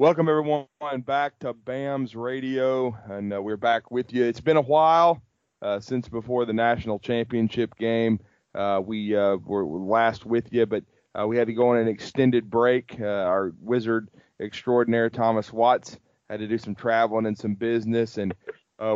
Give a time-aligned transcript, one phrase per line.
[0.00, 0.64] Welcome, everyone,
[1.04, 4.24] back to BAMS Radio, and uh, we're back with you.
[4.24, 5.20] It's been a while
[5.60, 8.18] uh, since before the national championship game.
[8.54, 10.84] Uh, we uh, were last with you, but
[11.14, 12.96] uh, we had to go on an extended break.
[12.98, 14.08] Uh, our wizard
[14.40, 15.98] extraordinaire, Thomas Watts,
[16.30, 18.32] had to do some traveling and some business, and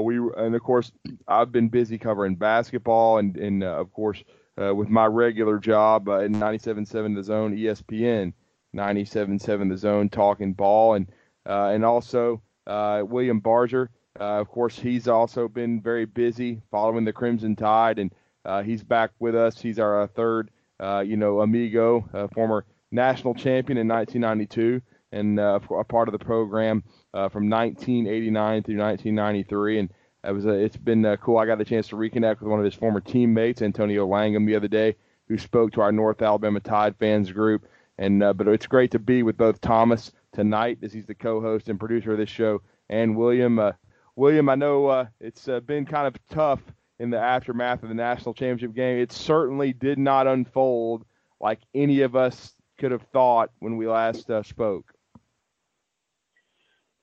[0.01, 0.91] we and of course
[1.29, 4.25] I've been busy covering basketball, and and of course
[4.57, 8.33] with my regular job in 97.7 The Zone ESPN.
[8.75, 11.07] 97.7 The Zone talking ball, and
[11.47, 13.91] uh, and also uh, William Barger.
[14.19, 18.13] Uh, of course, he's also been very busy following the Crimson Tide, and
[18.45, 19.61] uh, he's back with us.
[19.61, 25.61] He's our uh, third, uh, you know, amigo, former national champion in 1992, and a
[25.89, 29.91] part of the program from 1989 through 1993, and.
[30.27, 31.37] It was, it's been cool.
[31.37, 34.57] I got the chance to reconnect with one of his former teammates, Antonio Langham, the
[34.57, 34.97] other day,
[35.29, 37.67] who spoke to our North Alabama Tide fans group
[37.99, 41.69] and uh, but it's great to be with both Thomas tonight, as he's the co-host
[41.69, 43.59] and producer of this show, and William.
[43.59, 43.73] Uh,
[44.17, 46.61] William, I know uh, it's uh, been kind of tough
[47.01, 48.99] in the aftermath of the national championship game.
[48.99, 51.05] It certainly did not unfold
[51.41, 54.93] like any of us could have thought when we last uh, spoke.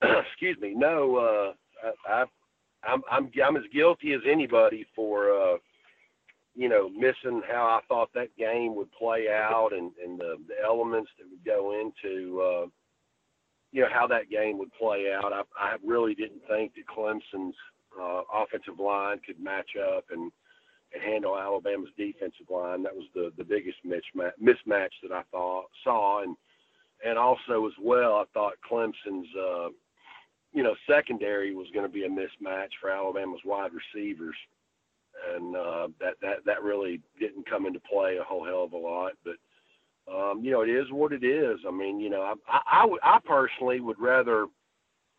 [0.02, 0.72] Excuse me.
[0.74, 1.52] No, uh,
[2.08, 2.24] I, I,
[2.84, 5.58] I'm I'm I'm as guilty as anybody for
[6.54, 10.54] you know, missing how I thought that game would play out and, and the, the
[10.64, 12.66] elements that would go into, uh,
[13.72, 15.32] you know, how that game would play out.
[15.32, 17.54] I, I really didn't think that Clemson's
[17.98, 20.30] uh, offensive line could match up and,
[20.92, 22.82] and handle Alabama's defensive line.
[22.82, 26.22] That was the, the biggest mismatch, mismatch that I thought saw.
[26.22, 26.36] And,
[27.02, 29.68] and also as well, I thought Clemson's, uh,
[30.52, 34.36] you know, secondary was going to be a mismatch for Alabama's wide receivers
[35.34, 38.76] and uh, that that that really didn't come into play a whole hell of a
[38.76, 39.12] lot.
[39.24, 39.36] But
[40.12, 41.58] um, you know, it is what it is.
[41.66, 44.46] I mean, you know, I I, I, I personally would rather,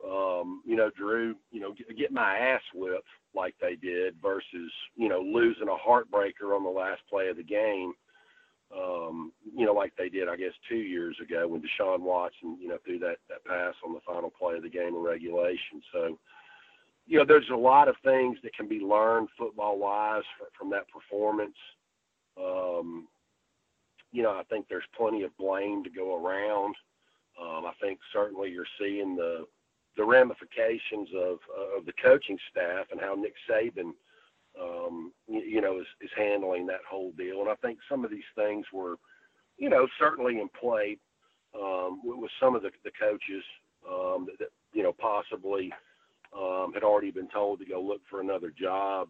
[0.06, 4.72] um, you know, Drew, you know, get, get my ass whipped like they did versus
[4.96, 7.94] you know losing a heartbreaker on the last play of the game.
[8.76, 12.68] Um, you know, like they did, I guess, two years ago when Deshaun Watson, you
[12.68, 15.82] know, threw that, that pass on the final play of the game in regulation.
[15.92, 16.18] So,
[17.06, 20.24] you know, there's a lot of things that can be learned football wise
[20.58, 21.56] from that performance.
[22.38, 23.08] Um,
[24.12, 26.76] you know, I think there's plenty of blame to go around.
[27.42, 29.46] Um, I think certainly you're seeing the
[29.96, 31.40] the ramifications of
[31.78, 33.92] of the coaching staff and how Nick Saban,
[34.60, 37.42] um, you, you know, is, is handling that whole deal.
[37.42, 38.96] And I think some of these things were,
[39.58, 40.98] you know, certainly in play
[41.60, 43.44] um, with, with some of the, the coaches
[43.90, 45.72] um, that, that you know possibly
[46.38, 49.10] um, had already been told to go look for another job,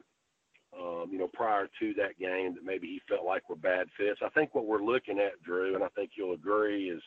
[0.77, 4.19] um, you know, prior to that game that maybe he felt like were bad fits.
[4.23, 7.01] I think what we're looking at, Drew, and I think you'll agree, is,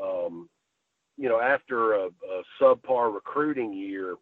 [0.00, 0.48] um,
[1.16, 4.16] you know, after a, a subpar recruiting year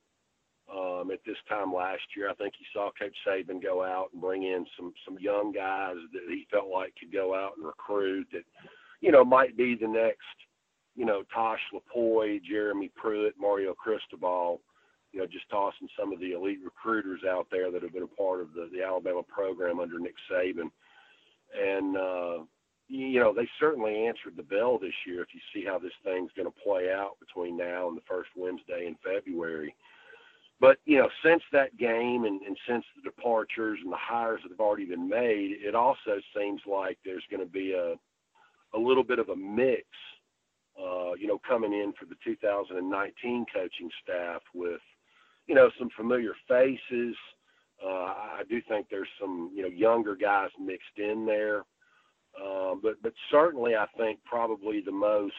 [0.72, 4.20] um, at this time last year, I think he saw Coach Saban go out and
[4.20, 8.26] bring in some some young guys that he felt like could go out and recruit
[8.32, 8.44] that,
[9.00, 10.18] you know, might be the next,
[10.96, 14.60] you know, Tosh Lupoi, Jeremy Pruitt, Mario Cristobal
[15.12, 18.16] you know, just tossing some of the elite recruiters out there that have been a
[18.22, 20.70] part of the, the Alabama program under Nick Saban.
[21.58, 22.44] And, uh,
[22.88, 26.30] you know, they certainly answered the bell this year if you see how this thing's
[26.36, 29.74] going to play out between now and the first Wednesday in February.
[30.60, 34.52] But, you know, since that game and, and since the departures and the hires that
[34.52, 37.94] have already been made, it also seems like there's going to be a,
[38.76, 39.84] a little bit of a mix,
[40.78, 44.80] uh, you know, coming in for the 2019 coaching staff with
[45.50, 47.16] you know, some familiar faces.
[47.84, 51.64] Uh, I do think there's some, you know, younger guys mixed in there.
[52.40, 55.34] Uh, but, but certainly I think probably the most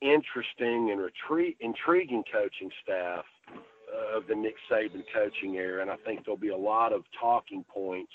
[0.00, 5.82] interesting and retreat, intriguing coaching staff uh, of the Nick Saban coaching era.
[5.82, 8.12] And I think there'll be a lot of talking points,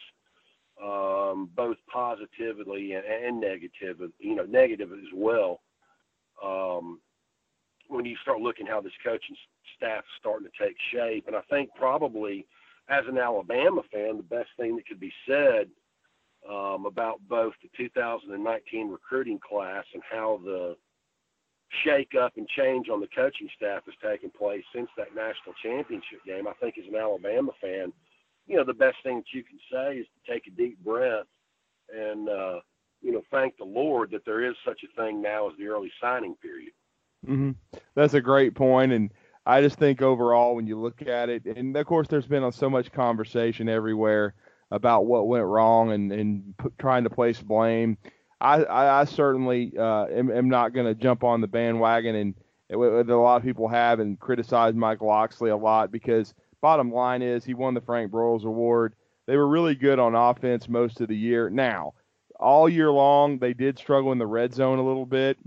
[0.81, 5.59] um, both positively and, and negative, you know, negative as well.
[6.41, 7.01] Um,
[7.89, 9.35] when you start looking how this coaching
[9.75, 11.25] staff starting to take shape.
[11.27, 12.45] And I think probably
[12.89, 15.67] as an Alabama fan, the best thing that could be said
[16.49, 20.75] um, about both the 2019 recruiting class and how the
[21.83, 26.23] shake up and change on the coaching staff has taken place since that national championship
[26.25, 26.47] game.
[26.47, 27.91] I think as an Alabama fan,
[28.47, 31.25] you know, the best thing that you can say is to take a deep breath
[31.93, 32.59] and, uh,
[33.01, 35.91] you know, thank the Lord that there is such a thing now as the early
[35.99, 36.71] signing period.
[37.27, 37.51] Mm-hmm.
[37.95, 39.11] That's a great point, and
[39.45, 42.69] I just think overall when you look at it, and of course there's been so
[42.69, 44.33] much conversation everywhere
[44.71, 47.97] about what went wrong and and p- trying to place blame.
[48.41, 52.35] I I, I certainly uh, am, am not going to jump on the bandwagon and
[52.69, 56.91] it, it, a lot of people have and criticize Mike Locksley a lot because bottom
[56.91, 58.95] line is he won the Frank Broyles Award.
[59.27, 61.49] They were really good on offense most of the year.
[61.49, 61.93] Now,
[62.39, 65.37] all year long they did struggle in the red zone a little bit,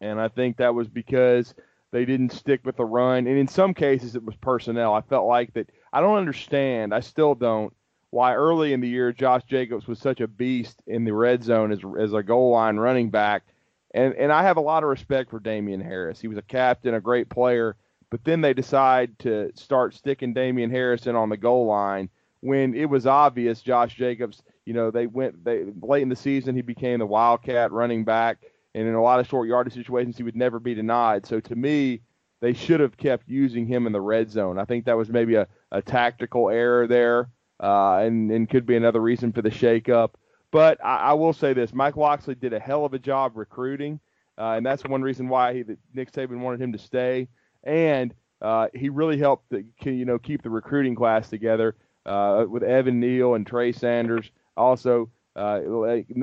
[0.00, 1.54] and I think that was because
[1.90, 4.94] they didn't stick with the run, and in some cases it was personnel.
[4.94, 5.70] I felt like that.
[5.92, 6.94] I don't understand.
[6.94, 7.72] I still don't
[8.10, 11.72] why early in the year Josh Jacobs was such a beast in the red zone
[11.72, 13.44] as as a goal line running back.
[13.92, 16.20] And and I have a lot of respect for Damien Harris.
[16.20, 17.76] He was a captain, a great player,
[18.10, 22.86] but then they decide to start sticking Damian Harrison on the goal line when it
[22.86, 26.98] was obvious Josh Jacobs, you know, they went they late in the season he became
[26.98, 28.38] the Wildcat running back
[28.74, 31.26] and in a lot of short yardage situations, he would never be denied.
[31.26, 32.00] So to me,
[32.40, 34.58] they should have kept using him in the red zone.
[34.58, 37.30] I think that was maybe a, a tactical error there,
[37.60, 40.10] uh, and, and could be another reason for the shakeup.
[40.50, 44.00] But I, I will say this: Mike Locksley did a hell of a job recruiting,
[44.38, 47.28] uh, and that's one reason why he, Nick Saban wanted him to stay.
[47.64, 51.74] And uh, he really helped, the, you know, keep the recruiting class together
[52.06, 54.30] uh, with Evan Neal and Trey Sanders.
[54.56, 55.60] Also, uh,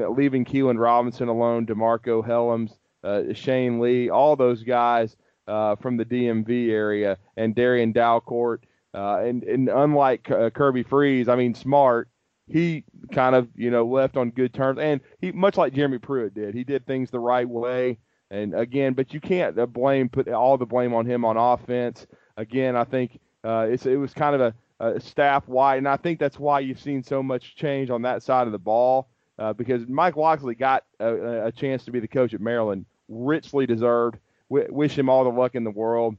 [0.09, 2.73] leaving Keilan Robinson alone, DeMarcco Hellams,
[3.03, 5.15] uh, Shane Lee, all those guys
[5.47, 8.63] uh, from the DMV area, and Darrian Dalcourt.
[8.93, 12.09] Uh, and, and unlike uh, Kirby Freeze, I mean, smart,
[12.47, 14.79] he kind of, you know, left on good terms.
[14.79, 17.97] And he, much like Jeremy Pruitt did, he did things the right way.
[18.31, 22.05] And again, but you can't blame, put all the blame on him on offense.
[22.37, 26.19] Again, I think it's, it was kind of a, uh, staff wide, and I think
[26.19, 29.09] that's why you've seen so much change on that side of the ball.
[29.37, 33.65] Uh, because Mike Locksley got a, a, chance to be the coach at Maryland, richly
[33.65, 34.17] deserved.
[34.49, 36.15] W- wish him all the luck in the world.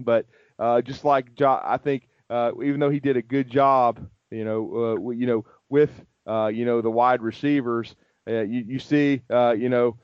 [0.00, 0.26] But
[0.58, 4.44] uh, just like jo- I think, uh, even though he did a good job, you
[4.44, 5.90] know, uh, you know, with
[6.26, 7.94] uh, you know the wide receivers,
[8.26, 9.96] you, you see, you know.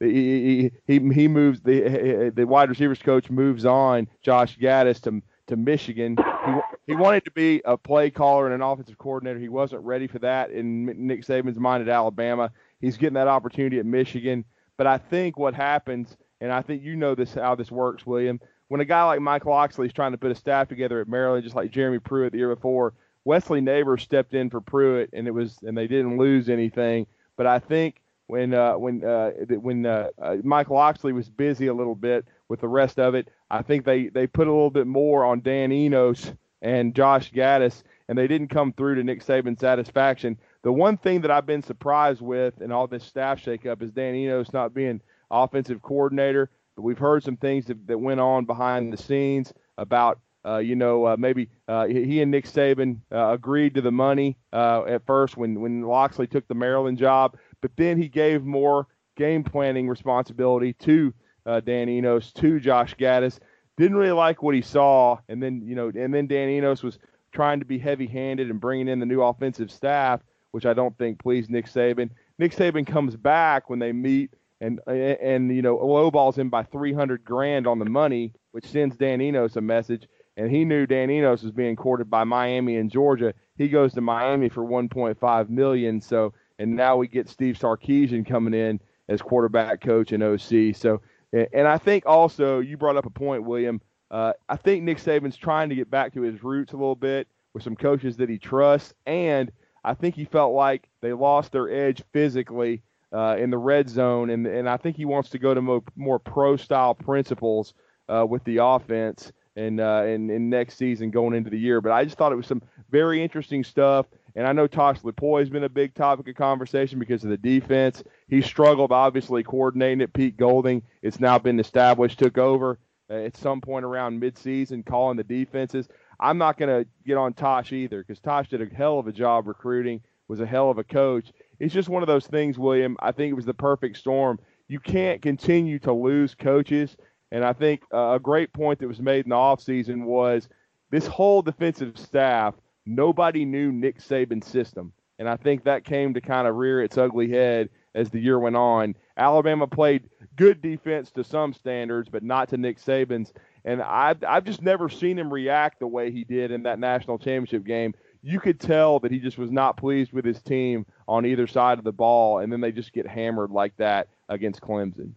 [0.00, 5.56] he, he he moves the the wide receivers coach moves on Josh Gattis to to
[5.56, 6.16] Michigan.
[6.46, 6.52] He,
[6.88, 9.38] he wanted to be a play caller and an offensive coordinator.
[9.38, 12.50] He wasn't ready for that in Nick Saban's mind at Alabama.
[12.80, 14.44] He's getting that opportunity at Michigan.
[14.76, 18.40] But I think what happens, and I think you know this how this works, William.
[18.68, 21.44] When a guy like Mike Locksley is trying to put a staff together at Maryland,
[21.44, 22.94] just like Jeremy Pruitt the year before,
[23.24, 27.06] Wesley Neighbors stepped in for Pruitt, and it was and they didn't lose anything.
[27.36, 31.74] But I think when uh, when uh, when uh, uh, Mike Locksley was busy a
[31.74, 34.86] little bit with the rest of it, I think they they put a little bit
[34.86, 36.32] more on Dan Enos
[36.62, 40.38] and Josh Gattis, and they didn't come through to Nick Saban's satisfaction.
[40.62, 44.14] The one thing that I've been surprised with in all this staff shakeup is Dan
[44.14, 45.00] Enos not being
[45.30, 46.50] offensive coordinator.
[46.76, 50.76] But we've heard some things that, that went on behind the scenes about, uh, you
[50.76, 55.06] know, uh, maybe uh, he and Nick Saban uh, agreed to the money uh, at
[55.06, 59.88] first when when Locksley took the Maryland job, but then he gave more game planning
[59.88, 61.14] responsibility to
[61.46, 63.38] uh, Dan Enos, to Josh Gattis
[63.76, 66.98] didn't really like what he saw, and then you know, and then Dan Enos was
[67.32, 70.20] trying to be heavy-handed and bringing in the new offensive staff,
[70.52, 72.10] which I don't think pleased Nick Saban.
[72.38, 77.24] Nick Saban comes back when they meet and and you know lowballs him by 300
[77.24, 80.08] grand on the money, which sends Dan Enos a message.
[80.38, 83.32] And he knew Dan Enos was being courted by Miami and Georgia.
[83.56, 86.00] He goes to Miami for 1.5 million.
[86.00, 90.74] So and now we get Steve Sarkisian coming in as quarterback coach and OC.
[90.74, 91.00] So
[91.32, 93.80] and I think also you brought up a point, William.
[94.10, 97.26] Uh, I think Nick Saban's trying to get back to his roots a little bit
[97.54, 99.50] with some coaches that he trusts, and
[99.84, 104.30] I think he felt like they lost their edge physically uh, in the red zone,
[104.30, 107.74] and and I think he wants to go to more, more pro style principles
[108.08, 111.80] uh, with the offense and uh, and, and next season going into the year.
[111.80, 114.06] But I just thought it was some very interesting stuff.
[114.36, 117.38] And I know Tosh Lupoi has been a big topic of conversation because of the
[117.38, 118.04] defense.
[118.28, 120.12] He struggled, obviously, coordinating it.
[120.12, 122.78] Pete Golding, it's now been established, took over
[123.08, 125.88] uh, at some point around midseason, calling the defenses.
[126.20, 129.12] I'm not going to get on Tosh either because Tosh did a hell of a
[129.12, 131.32] job recruiting, was a hell of a coach.
[131.58, 132.98] It's just one of those things, William.
[133.00, 134.38] I think it was the perfect storm.
[134.68, 136.94] You can't continue to lose coaches.
[137.32, 140.46] And I think uh, a great point that was made in the offseason was
[140.90, 142.54] this whole defensive staff–
[142.86, 144.92] nobody knew Nick Saban's system.
[145.18, 148.38] And I think that came to kind of rear its ugly head as the year
[148.38, 148.94] went on.
[149.16, 153.32] Alabama played good defense to some standards, but not to Nick Saban's.
[153.64, 157.18] And I've, I've just never seen him react the way he did in that national
[157.18, 157.94] championship game.
[158.22, 161.78] You could tell that he just was not pleased with his team on either side
[161.78, 165.12] of the ball, and then they just get hammered like that against Clemson.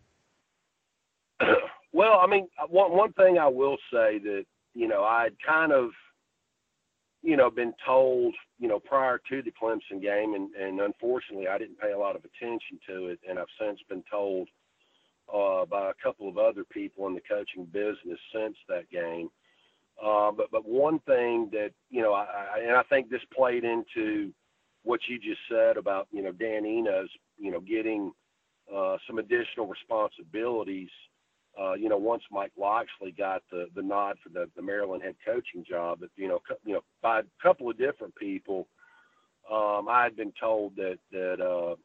[1.92, 4.46] Well, I mean, one one thing I will say that
[4.76, 5.90] you know I kind of
[7.22, 11.58] you know been told you know prior to the Clemson game, and and unfortunately I
[11.58, 14.48] didn't pay a lot of attention to it, and I've since been told
[15.34, 19.30] uh, by a couple of other people in the coaching business since that game.
[20.04, 22.24] Uh, but but one thing that you know, I,
[22.56, 24.32] I, and I think this played into
[24.84, 28.14] what you just said about you know Dan Enos, you know, getting
[28.74, 30.90] uh, some additional responsibilities
[31.58, 35.16] uh, you know, once Mike Locksley got the the nod for the, the Maryland head
[35.26, 38.68] coaching job, but you know, you know, by a couple of different people,
[39.52, 41.76] um, I had been told that that uh,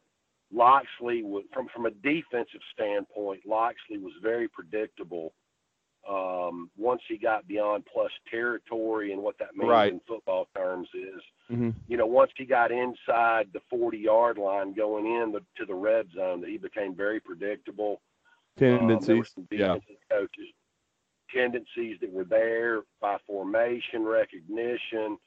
[0.52, 5.33] Locksley would, from from a defensive standpoint, Locksley was very predictable.
[6.09, 9.90] Um, once he got beyond plus territory and what that means right.
[9.90, 11.71] in football terms is, mm-hmm.
[11.88, 15.75] you know, once he got inside the 40 yard line going in the, to the
[15.75, 18.02] red zone, that he became very predictable
[18.58, 19.32] tendencies.
[19.37, 19.76] Um, yeah.
[20.11, 20.49] Coaches
[21.34, 25.18] tendencies that were there by formation recognition,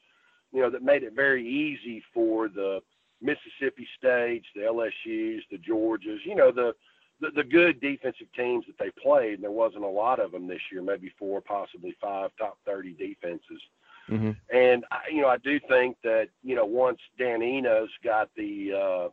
[0.52, 2.80] you know, that made it very easy for the
[3.20, 6.74] Mississippi States, the LSU's, the Georgias, you know, the,
[7.20, 9.34] the the good defensive teams that they played.
[9.34, 12.92] And there wasn't a lot of them this year, maybe four, possibly five top 30
[12.92, 13.60] defenses.
[14.08, 14.30] Mm-hmm.
[14.56, 18.72] And I, you know, I do think that you know once Dan Enos got the
[18.72, 19.08] uh,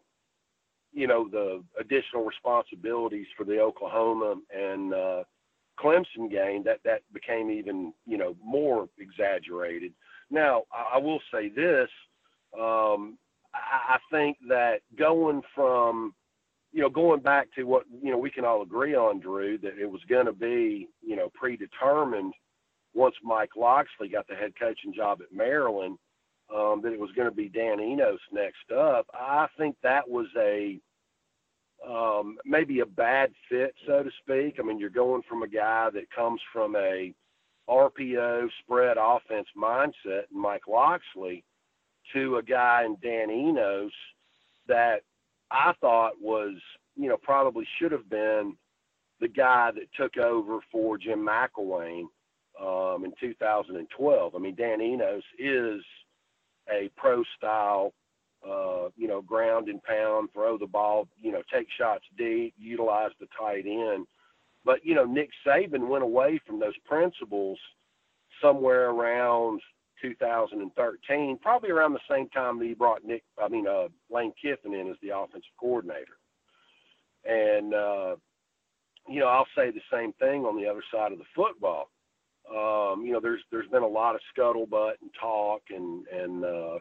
[0.95, 5.23] you know, the additional responsibilities for the Oklahoma and uh,
[5.77, 9.91] Clemson game, that that became even, you know, more exaggerated.
[10.31, 11.89] Now, I, I will say this:
[12.57, 13.17] um,
[13.53, 16.15] I, I think that going from,
[16.71, 19.77] you know, going back to what you know we can all agree on, Drew, that
[19.77, 22.33] it was going to be, you know, predetermined
[22.93, 25.97] once Mike Locksley got the head coaching job at Maryland.
[26.55, 29.07] Um, that it was going to be Dan Enos next up.
[29.15, 30.79] I think that was a
[31.87, 34.57] um, maybe a bad fit, so to speak.
[34.59, 37.13] I mean, you're going from a guy that comes from a
[37.69, 41.43] RPO spread offense mindset, Mike Locksley,
[42.13, 43.91] to a guy in Dan Enos
[44.67, 45.01] that
[45.51, 46.55] I thought was,
[46.95, 48.55] you know, probably should have been
[49.19, 52.03] the guy that took over for Jim McElwain
[52.61, 54.35] um, in 2012.
[54.35, 55.81] I mean, Dan Enos is
[56.71, 57.93] a pro style
[58.49, 63.11] uh, you know, ground and pound, throw the ball, you know, take shots deep, utilize
[63.19, 64.05] the tight end.
[64.63, 67.59] But, you know, Nick Saban went away from those principles
[68.41, 69.61] somewhere around
[70.01, 74.73] 2013, probably around the same time that he brought Nick, I mean, uh, Lane Kiffin
[74.73, 76.17] in as the offensive coordinator.
[77.23, 78.15] And, uh,
[79.07, 81.89] you know, I'll say the same thing on the other side of the football.
[82.49, 86.77] Um, you know, there's there's been a lot of scuttlebutt and talk and and uh,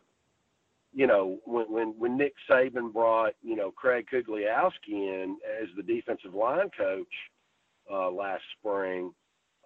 [0.94, 5.82] you know, when when when Nick Saban brought you know Craig Kuligowski in as the
[5.82, 7.06] defensive line coach
[7.92, 9.12] uh, last spring,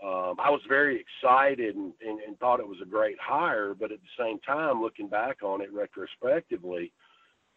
[0.03, 3.75] um, I was very excited and, and, and thought it was a great hire.
[3.75, 6.93] But at the same time, looking back on it retrospectively,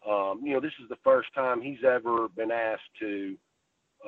[0.08, 3.36] um, you know, this is the first time he's ever been asked to,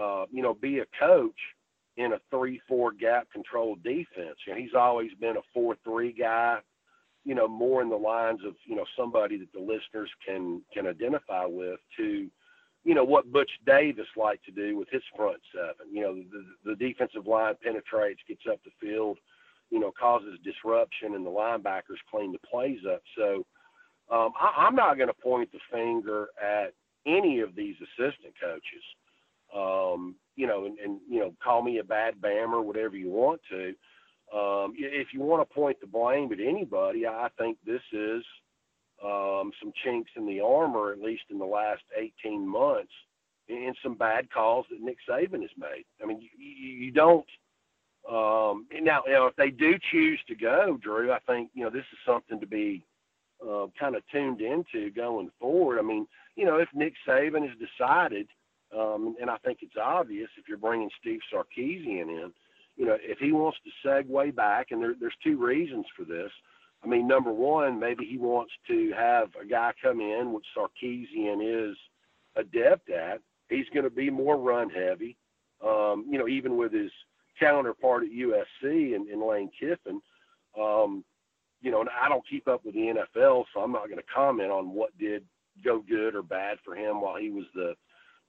[0.01, 1.39] uh, you know, be a coach
[1.97, 4.37] in a three-four gap controlled defense.
[4.47, 6.59] You know, he's always been a four-three guy
[7.25, 10.87] you know, more in the lines of, you know, somebody that the listeners can can
[10.87, 12.29] identify with to,
[12.85, 15.93] you know, what Butch Davis liked to do with his front seven.
[15.93, 19.19] You know, the, the defensive line penetrates, gets up the field,
[19.71, 23.03] you know, causes disruption, and the linebackers clean the plays up.
[23.17, 23.45] So
[24.11, 26.75] um, I, I'm not going to point the finger at
[27.07, 28.85] any of these assistant coaches.
[29.55, 33.41] Um, you know, and, and you know, call me a bad bammer, whatever you want
[33.51, 33.73] to.
[34.33, 38.25] Um, if you want to point the blame at anybody, I think this is
[39.05, 42.93] um, some chinks in the armor, at least in the last 18 months,
[43.49, 45.85] and some bad calls that Nick Saban has made.
[46.03, 47.27] I mean, you, you don't.
[48.09, 51.71] Um, now, you know, if they do choose to go, Drew, I think you know
[51.71, 52.85] this is something to be
[53.43, 55.79] uh, kind of tuned into going forward.
[55.79, 58.29] I mean, you know, if Nick Saban has decided,
[58.77, 62.33] um, and I think it's obvious if you're bringing Steve Sarkisian in
[62.77, 66.31] you know, if he wants to segue back, and there, there's two reasons for this.
[66.83, 71.71] I mean, number one, maybe he wants to have a guy come in, which Sarkisian
[71.71, 71.77] is
[72.37, 73.21] adept at.
[73.49, 75.17] He's going to be more run heavy.
[75.65, 76.91] Um, you know, even with his
[77.39, 80.01] counterpart at USC and, and Lane Kiffin.
[80.61, 81.05] Um,
[81.61, 84.15] you know, and I don't keep up with the NFL, so I'm not going to
[84.15, 85.25] comment on what did
[85.65, 87.75] go good or bad for him while he was the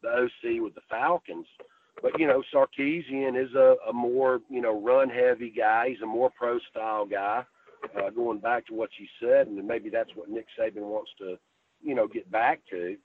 [0.02, 1.48] the OC with the Falcons.
[2.02, 5.90] But you know, Sarkisian is a, a more you know run heavy guy.
[5.90, 7.44] He's a more pro style guy.
[7.96, 11.38] Uh, going back to what you said, and maybe that's what Nick Saban wants to
[11.82, 12.98] you know get back to.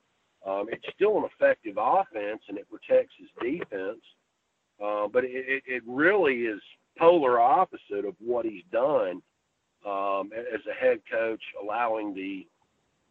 [0.47, 4.01] Um, it's still an effective offense, and it protects his defense.
[4.83, 6.61] Uh, but it, it, it really is
[6.99, 9.21] polar opposite of what he's done
[9.87, 12.47] um, as a head coach, allowing the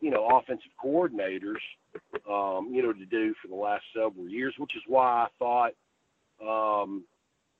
[0.01, 1.59] you know offensive coordinators
[2.29, 5.73] um, you know to do for the last several years, which is why I thought
[6.45, 7.03] um,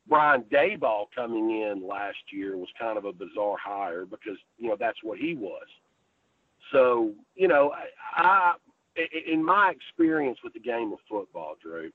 [0.08, 4.78] Brian Daboll coming in last year was kind of a bizarre hire because you know
[4.80, 5.68] that's what he was.
[6.72, 7.74] So you know,
[8.16, 8.54] I, I
[9.28, 11.92] in my experience with the game of football, Drew,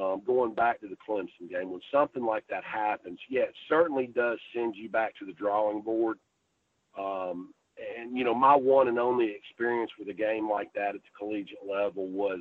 [0.00, 4.06] um, going back to the Clemson game, when something like that happens, yeah, it certainly
[4.06, 6.18] does send you back to the drawing board.
[6.98, 7.54] Um,
[7.98, 11.18] and you know, my one and only experience with a game like that at the
[11.18, 12.40] collegiate level was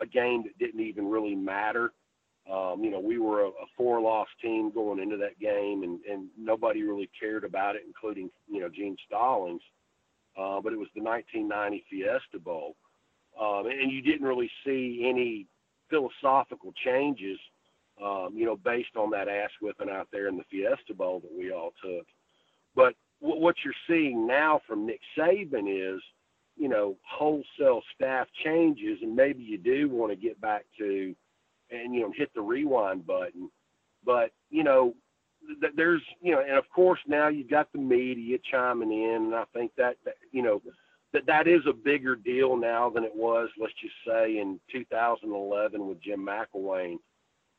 [0.00, 1.92] a game that didn't even really matter.
[2.50, 6.28] Um, you know, we were a, a four-loss team going into that game, and, and
[6.36, 9.62] nobody really cared about it, including you know Gene Stallings.
[10.36, 12.74] Uh, but it was the 1990 Fiesta Bowl,
[13.38, 15.46] um, and you didn't really see any
[15.90, 17.38] philosophical changes,
[18.02, 21.30] um, you know, based on that ass whipping out there in the Fiesta Bowl that
[21.36, 22.06] we all took.
[22.74, 26.02] But what you're seeing now from Nick Saban is,
[26.56, 31.14] you know, wholesale staff changes, and maybe you do want to get back to,
[31.70, 33.48] and you know, hit the rewind button.
[34.04, 34.94] But you know,
[35.60, 39.34] th- there's, you know, and of course now you've got the media chiming in, and
[39.34, 40.60] I think that, that you know
[41.12, 45.86] that that is a bigger deal now than it was, let's just say, in 2011
[45.86, 46.96] with Jim McElwain,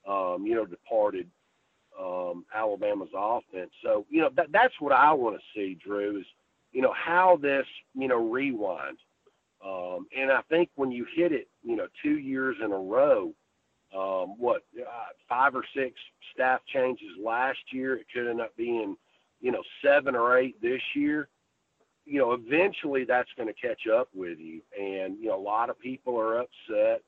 [0.07, 1.29] um, you know, departed
[1.99, 3.71] um, Alabama's offense.
[3.83, 6.25] So, you know, that, that's what I want to see, Drew, is,
[6.71, 8.97] you know, how this, you know, rewind.
[9.65, 13.33] Um, and I think when you hit it, you know, two years in a row,
[13.95, 15.95] um, what, uh, five or six
[16.33, 18.97] staff changes last year, it could end up being,
[19.39, 21.29] you know, seven or eight this year
[22.05, 24.61] you know, eventually that's going to catch up with you.
[24.79, 27.01] And, you know, a lot of people are upset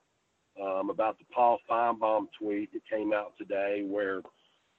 [0.62, 4.22] um, about the Paul Finebaum tweet that came out today where,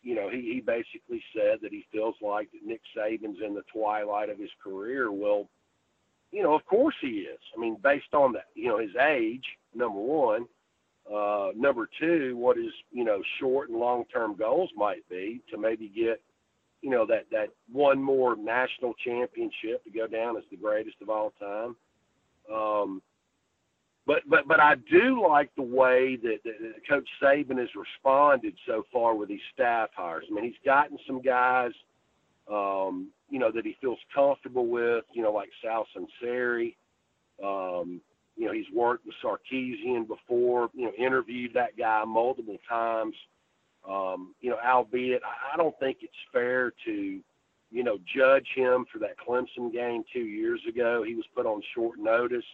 [0.07, 4.31] you know, he, he basically said that he feels like Nick Saban's in the twilight
[4.31, 5.11] of his career.
[5.11, 5.49] Well,
[6.31, 7.41] you know, of course he is.
[7.57, 10.47] I mean, based on that, you know, his age, number one.
[11.13, 15.59] Uh, number two, what his, you know, short and long term goals might be to
[15.59, 16.21] maybe get–
[16.83, 21.11] you know that that one more national championship to go down as the greatest of
[21.11, 21.77] all time.
[22.53, 23.03] Um,
[24.07, 28.85] but but but I do like the way that, that Coach Saban has responded so
[28.93, 30.25] far with these staff hires.
[30.31, 31.73] I mean, he's gotten some guys,
[32.51, 35.05] um, you know, that he feels comfortable with.
[35.13, 36.77] You know, like Sal Sunseri.
[37.43, 38.01] Um,
[38.37, 40.71] you know, he's worked with Sarkisian before.
[40.75, 43.15] You know, interviewed that guy multiple times.
[43.89, 47.21] Um, you know, albeit I don't think it's fair to,
[47.71, 51.03] you know, judge him for that Clemson game two years ago.
[51.07, 52.45] He was put on short notice,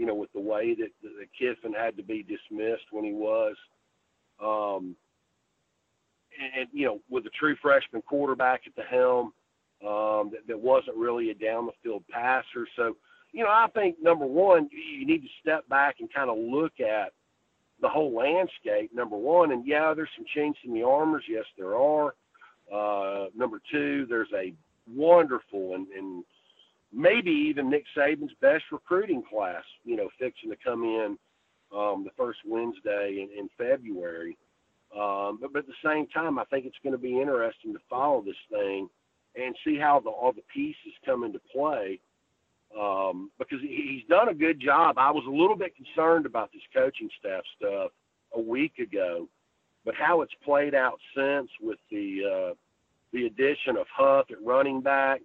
[0.00, 3.54] you know, with the way that, that Kiffin had to be dismissed when he was.
[4.42, 4.96] Um,
[6.40, 9.34] and, and, you know, with a true freshman quarterback at the helm,
[9.86, 12.66] um, that, that wasn't really a down the field passer.
[12.76, 12.96] So,
[13.32, 16.80] you know, I think number one, you need to step back and kind of look
[16.80, 17.12] at
[17.82, 19.52] the whole landscape, number one.
[19.52, 21.24] And yeah, there's some chinks in the armors.
[21.28, 22.14] Yes, there are.
[22.72, 24.54] Uh, number two, there's a
[24.90, 26.24] wonderful and, and
[26.92, 31.18] maybe even Nick Saban's best recruiting class, you know, fixing to come in
[31.74, 34.36] um, the first Wednesday in, in February.
[34.96, 37.78] Um, but, but at the same time, I think it's going to be interesting to
[37.88, 38.88] follow this thing
[39.36, 42.00] and see how the, all the pieces come into play
[42.78, 44.96] um, because he's done a good job.
[44.98, 47.90] I was a little bit concerned about this coaching staff stuff
[48.34, 49.28] a week ago,
[49.84, 52.54] but how it's played out since with the uh,
[53.12, 55.20] the addition of Huff at running back,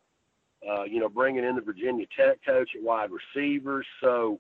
[0.69, 3.86] uh, you know, bringing in the Virginia Tech coach at wide receivers.
[4.01, 4.39] So,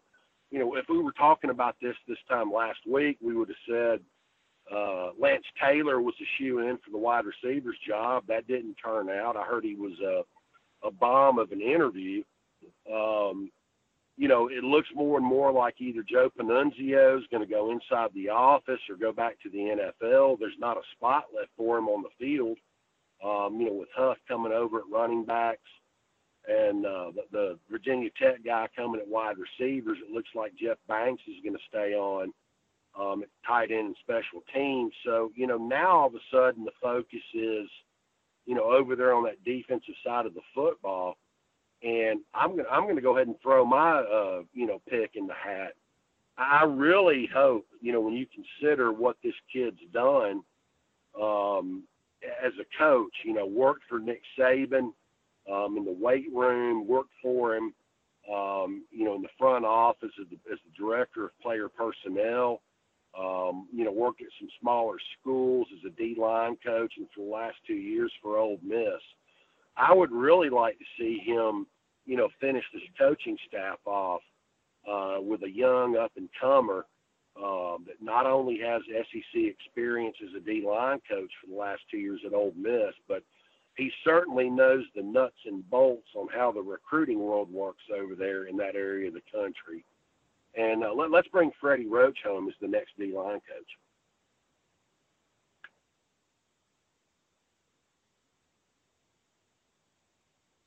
[0.51, 3.57] you know, if we were talking about this this time last week, we would have
[3.69, 3.99] said
[4.75, 8.23] uh, Lance Taylor was a shoe in for the wide receivers job.
[8.27, 9.37] That didn't turn out.
[9.37, 12.23] I heard he was a, a bomb of an interview.
[12.91, 13.51] Um,
[14.17, 17.71] you know, it looks more and more like either Joe Pannunzio is going to go
[17.71, 20.39] inside the office or go back to the NFL.
[20.39, 22.57] There's not a spot left for him on the field.
[23.23, 25.59] Um, you know, with Huff coming over at running backs
[26.47, 30.77] and uh, the, the Virginia Tech guy coming at wide receivers, it looks like Jeff
[30.87, 32.31] Banks is going to stay on
[32.99, 34.93] um, tight end and special teams.
[35.05, 37.67] So, you know, now all of a sudden the focus is,
[38.45, 41.17] you know, over there on that defensive side of the football
[41.85, 45.27] and I'm gonna I'm gonna go ahead and throw my uh, you know pick in
[45.27, 45.73] the hat.
[46.37, 50.41] I really hope, you know, when you consider what this kid's done
[51.19, 51.83] um,
[52.43, 54.91] as a coach, you know, worked for Nick Saban
[55.51, 57.73] um, in the weight room, worked for him,
[58.31, 62.61] um, you know, in the front office as the, as the director of player personnel.
[63.17, 67.23] Um, you know, worked at some smaller schools as a D line coach, and for
[67.23, 69.01] the last two years for Ole Miss.
[69.77, 71.65] I would really like to see him,
[72.05, 74.21] you know, finish this coaching staff off
[74.89, 76.85] uh, with a young up and comer
[77.41, 81.81] um, that not only has SEC experience as a D line coach for the last
[81.91, 83.23] two years at Ole Miss, but
[83.77, 88.45] he certainly knows the nuts and bolts on how the recruiting world works over there
[88.45, 89.83] in that area of the country.
[90.57, 93.67] And uh, let, us bring Freddie Roach home as the next D line coach.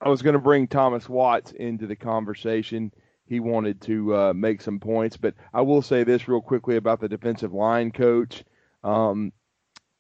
[0.01, 2.93] I was going to bring Thomas Watts into the conversation.
[3.25, 7.01] He wanted to uh, make some points, but I will say this real quickly about
[7.01, 8.45] the defensive line coach.
[8.85, 9.33] Um,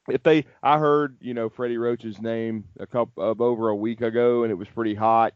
[0.08, 4.00] if they, I heard you know Freddie Roach's name a couple of over a week
[4.00, 5.34] ago, and it was pretty hot.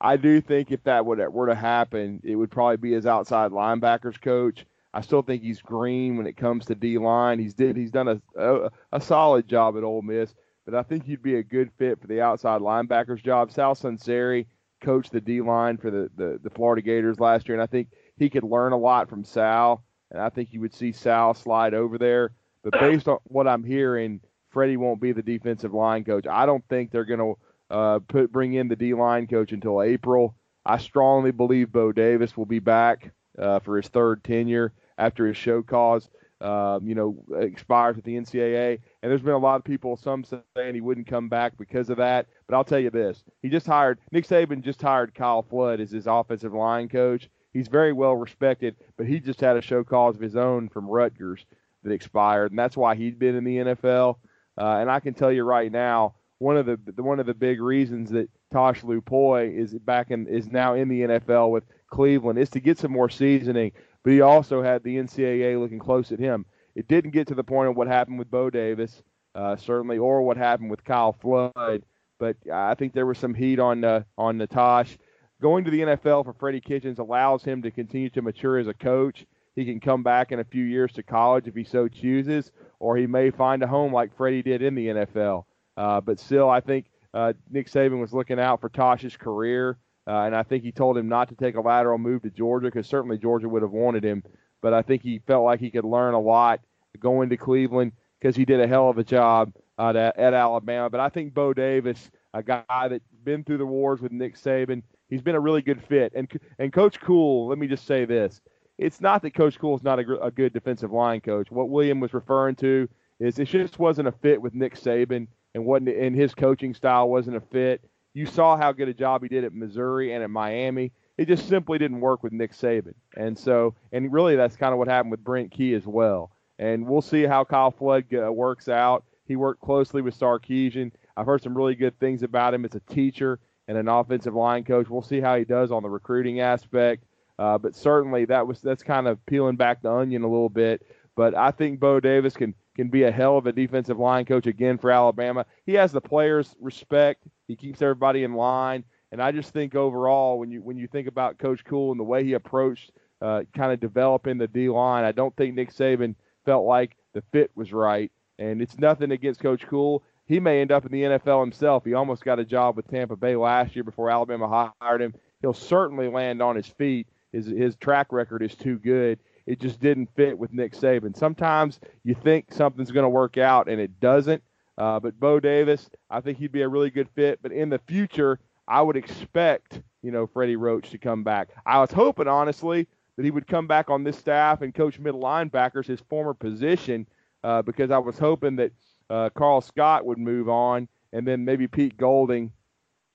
[0.00, 3.50] I do think if that would were to happen, it would probably be his outside
[3.50, 4.64] linebackers coach.
[4.92, 7.38] I still think he's green when it comes to D line.
[7.38, 11.04] He's did he's done a, a, a solid job at Ole Miss, but I think
[11.04, 13.52] he'd be a good fit for the outside linebackers job.
[13.52, 14.46] Sal Sunseri
[14.80, 17.88] coached the D line for the, the the Florida Gators last year, and I think
[18.16, 21.74] he could learn a lot from Sal, and I think you would see Sal slide
[21.74, 22.32] over there.
[22.62, 24.20] But based on what I'm hearing,
[24.50, 26.26] Freddie won't be the defensive line coach.
[26.26, 29.82] I don't think they're going to uh, put bring in the D line coach until
[29.82, 30.34] April.
[30.66, 35.36] I strongly believe Bo Davis will be back uh, for his third tenure after his
[35.36, 36.10] show cause,
[36.42, 38.78] um, you know, expires with the NCAA.
[39.02, 41.96] And there's been a lot of people, some saying he wouldn't come back because of
[41.96, 42.26] that.
[42.46, 45.90] But I'll tell you this: he just hired Nick Saban just hired Kyle Flood as
[45.90, 47.30] his offensive line coach.
[47.52, 50.86] He's very well respected, but he just had a show cause of his own from
[50.86, 51.46] Rutgers
[51.82, 54.16] that expired, and that's why he'd been in the NFL.
[54.58, 57.60] Uh, and I can tell you right now, one of the, one of the big
[57.60, 62.50] reasons that Tosh Lupoi is back in is now in the NFL with Cleveland is
[62.50, 63.72] to get some more seasoning.
[64.02, 66.46] But he also had the NCAA looking close at him.
[66.74, 69.02] It didn't get to the point of what happened with Bo Davis,
[69.34, 71.82] uh, certainly, or what happened with Kyle Flood.
[72.18, 74.96] But I think there was some heat on uh, on Natosh.
[75.40, 78.74] Going to the NFL for Freddie Kitchens allows him to continue to mature as a
[78.74, 79.26] coach.
[79.56, 82.96] He can come back in a few years to college if he so chooses, or
[82.96, 85.44] he may find a home like Freddie did in the NFL.
[85.76, 90.22] Uh, but still, I think uh, Nick Saban was looking out for Tosh's career, uh,
[90.22, 92.86] and I think he told him not to take a lateral move to Georgia because
[92.86, 94.22] certainly Georgia would have wanted him.
[94.60, 96.60] But I think he felt like he could learn a lot
[96.98, 100.90] going to Cleveland because he did a hell of a job at, at Alabama.
[100.90, 104.82] But I think Bo Davis, a guy that's been through the wars with Nick Saban,
[105.08, 106.12] he's been a really good fit.
[106.14, 108.40] And and Coach Cool, let me just say this:
[108.80, 111.50] it's not that Coach Cool is not a, a good defensive line coach.
[111.50, 112.88] What William was referring to
[113.20, 117.10] is it just wasn't a fit with Nick Saban and wasn't and his coaching style
[117.10, 117.82] wasn't a fit.
[118.14, 120.92] You saw how good a job he did at Missouri and at Miami.
[121.18, 122.94] It just simply didn't work with Nick Saban.
[123.14, 126.30] And so, and really, that's kind of what happened with Brent Key as well.
[126.58, 129.04] And we'll see how Kyle Flood uh, works out.
[129.26, 130.90] He worked closely with Sarkisian.
[131.18, 133.38] I've heard some really good things about him as a teacher
[133.68, 134.88] and an offensive line coach.
[134.88, 137.04] We'll see how he does on the recruiting aspect.
[137.40, 140.86] Uh, but certainly, that was that's kind of peeling back the onion a little bit.
[141.16, 144.46] But I think Bo Davis can can be a hell of a defensive line coach
[144.46, 145.46] again for Alabama.
[145.64, 147.24] He has the players' respect.
[147.48, 148.84] He keeps everybody in line.
[149.10, 152.04] And I just think overall, when you when you think about Coach Cool and the
[152.04, 156.14] way he approached uh, kind of developing the D line, I don't think Nick Saban
[156.44, 158.12] felt like the fit was right.
[158.38, 160.02] And it's nothing against Coach Cool.
[160.26, 161.86] He may end up in the NFL himself.
[161.86, 165.14] He almost got a job with Tampa Bay last year before Alabama hired him.
[165.40, 167.08] He'll certainly land on his feet.
[167.32, 169.18] His his track record is too good
[169.50, 171.16] it just didn't fit with Nick Saban.
[171.16, 174.42] Sometimes you think something's going to work out and it doesn't.
[174.78, 177.40] Uh, but Bo Davis, I think he'd be a really good fit.
[177.42, 178.38] But in the future,
[178.68, 181.48] I would expect you know Freddie Roach to come back.
[181.66, 185.20] I was hoping honestly that he would come back on this staff and coach middle
[185.20, 187.06] linebackers, his former position,
[187.42, 188.72] uh, because I was hoping that
[189.10, 192.52] uh, Karl Scott would move on and then maybe Pete Golding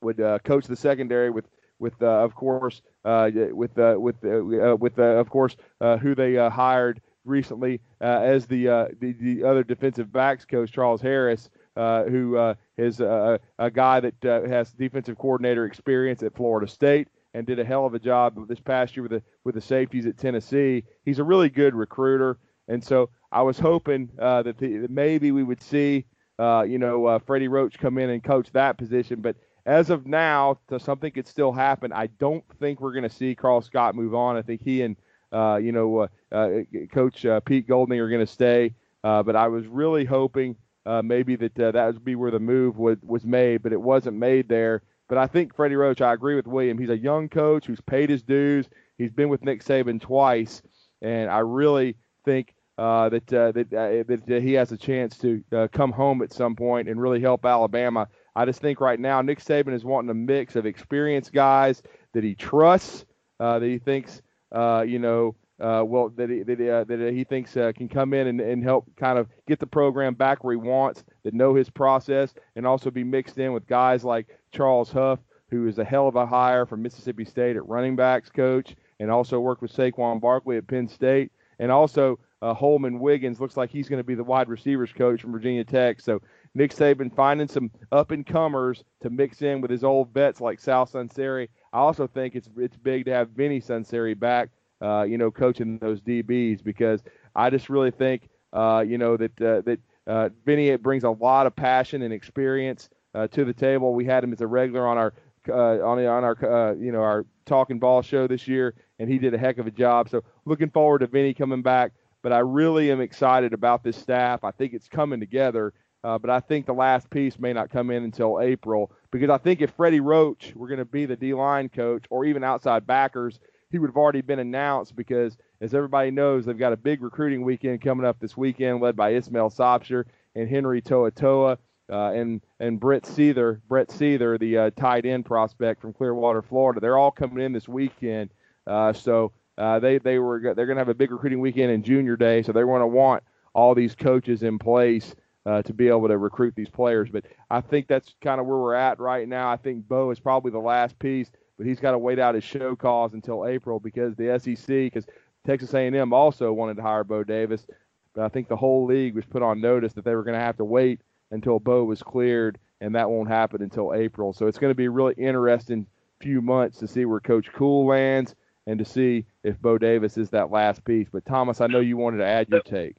[0.02, 1.46] would uh, coach the secondary with
[1.80, 7.82] with uh, of course uh, with uh, with with of course who they hired recently
[8.00, 8.66] as the,
[9.00, 11.50] the, the other defensive backs coach Charles Harris.
[11.78, 17.10] Uh, who uh, is uh, a guy that has defensive coordinator experience at Florida State
[17.34, 20.06] and did a hell of a job this past year with the with the safeties
[20.06, 20.86] at Tennessee.
[21.04, 22.38] He's a really good recruiter,
[22.70, 26.06] and so I was hoping that, the, that, maybe we would see
[26.40, 31.12] you know Freddie Roach come in and coach that position, but as of now, something
[31.12, 31.92] could still happen.
[31.92, 34.38] I don't think we're going to see Karl Scott move on.
[34.38, 34.96] I think he and
[35.32, 36.50] uh, you know, uh, uh,
[36.94, 38.74] Coach uh, Pete Golding are going to stay.
[39.04, 40.56] But I was really hoping
[41.04, 44.48] maybe that that would be where the move was, was made, but it wasn't made
[44.48, 44.82] there.
[45.08, 46.80] But I think Freddie Roach, I agree with William.
[46.80, 48.68] He's a young coach who's paid his dues.
[48.98, 50.64] He's been with Nick Saban twice,
[51.02, 55.44] and I really think uh, that uh, that uh, that he has a chance to
[55.72, 58.08] come home at some point and really help Alabama.
[58.36, 61.82] I just think right now Nick Saban is wanting a mix of experienced guys
[62.14, 63.06] that he trusts,
[63.40, 64.22] uh, that he thinks
[64.52, 68.64] uh, you know well that he, that, that he thinks can come in and, and
[68.64, 72.68] help kind of get the program back where he wants, that know his process, and
[72.68, 75.20] also be mixed in with guys like Charles Huff,
[75.50, 79.10] who is a hell of a hire from Mississippi State at running backs coach, and
[79.10, 83.70] also worked with Saquon Barkley at Penn State, and also uh, Holman Wiggins looks like
[83.70, 86.02] he's going to be the wide receivers coach from Virginia Tech.
[86.02, 86.22] So
[86.56, 90.60] Nick Saban finding some up and comers to mix in with his old vets like
[90.60, 91.50] Sal Sunseri.
[91.74, 94.50] I also think it's it's big to have Vinny Sunseri back,
[94.82, 97.04] uh, you know, coaching those DBs because
[97.36, 101.46] I just really think, uh, you know, that uh, that uh, Vinny brings a lot
[101.46, 103.94] of passion and experience uh, to the table.
[103.94, 105.14] We had him as a regular on our
[105.50, 109.18] uh, on on our uh, you know our talking ball show this year, and he
[109.18, 110.10] did a heck of a job.
[110.10, 111.92] So looking forward to Vinny coming back.
[112.22, 114.44] But I really am excited about this staff.
[114.44, 115.74] I think it's coming together.
[116.06, 119.40] Uh, but I think the last piece may not come in until April because I
[119.40, 122.86] think if Freddie Roach were going to be the D line coach or even outside
[122.86, 123.40] backers,
[123.72, 127.42] he would have already been announced because, as everybody knows, they've got a big recruiting
[127.44, 131.58] weekend coming up this weekend led by Ishmael Sopsher and Henry To'oTo'o
[131.92, 136.80] uh, and and Brett Seither, Brett Seither, the uh, tight end prospect from Clearwater, Florida.
[136.80, 138.30] They're all coming in this weekend.
[138.68, 141.82] Uh, so uh, they they were they're going to have a big recruiting weekend in
[141.82, 142.44] Junior Day.
[142.44, 143.24] So they're going to want
[143.56, 147.10] all these coaches in place uh, to be able to recruit these players.
[147.10, 149.52] But I think that's kind of where we're at right now.
[149.52, 152.44] I think Bo is probably the last piece, but he's got to wait out his
[152.44, 155.06] show cause until April because the SEC, because
[155.46, 157.68] Texas A&M also wanted to hire Bo Davis,
[158.14, 160.44] but I think the whole league was put on notice that they were going to
[160.44, 164.34] have to wait until Bo was cleared, and that won't happen until April.
[164.34, 165.86] So it's going to be a really interesting
[166.22, 168.36] few months to see where Coach Cool lands
[168.68, 171.08] and to see if Bo Davis is that last piece.
[171.12, 172.96] But Thomas, I know you wanted to add your take.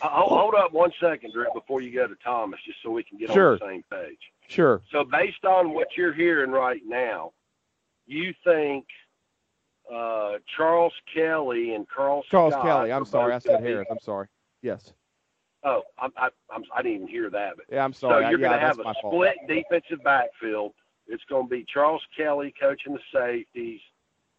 [0.00, 3.32] Hold up one second, Drew, before you go to Thomas, just so we can get
[3.32, 3.52] sure.
[3.52, 4.18] on the same page.
[4.48, 4.82] Sure.
[4.90, 7.32] So based on what you're hearing right now,
[8.06, 8.84] you think
[9.92, 12.92] uh, Charles Kelly and Carl Charles Scott Kelly.
[12.92, 13.86] I'm sorry, I said Harris.
[13.90, 14.28] I'm sorry.
[14.62, 14.92] Yes.
[15.62, 17.56] Oh, I, I, I'm, I didn't even hear that.
[17.56, 18.24] But, yeah, I'm sorry.
[18.24, 20.72] So you're yeah, going to have a split defensive backfield.
[21.06, 23.80] It's going to be Charles Kelly coaching the safeties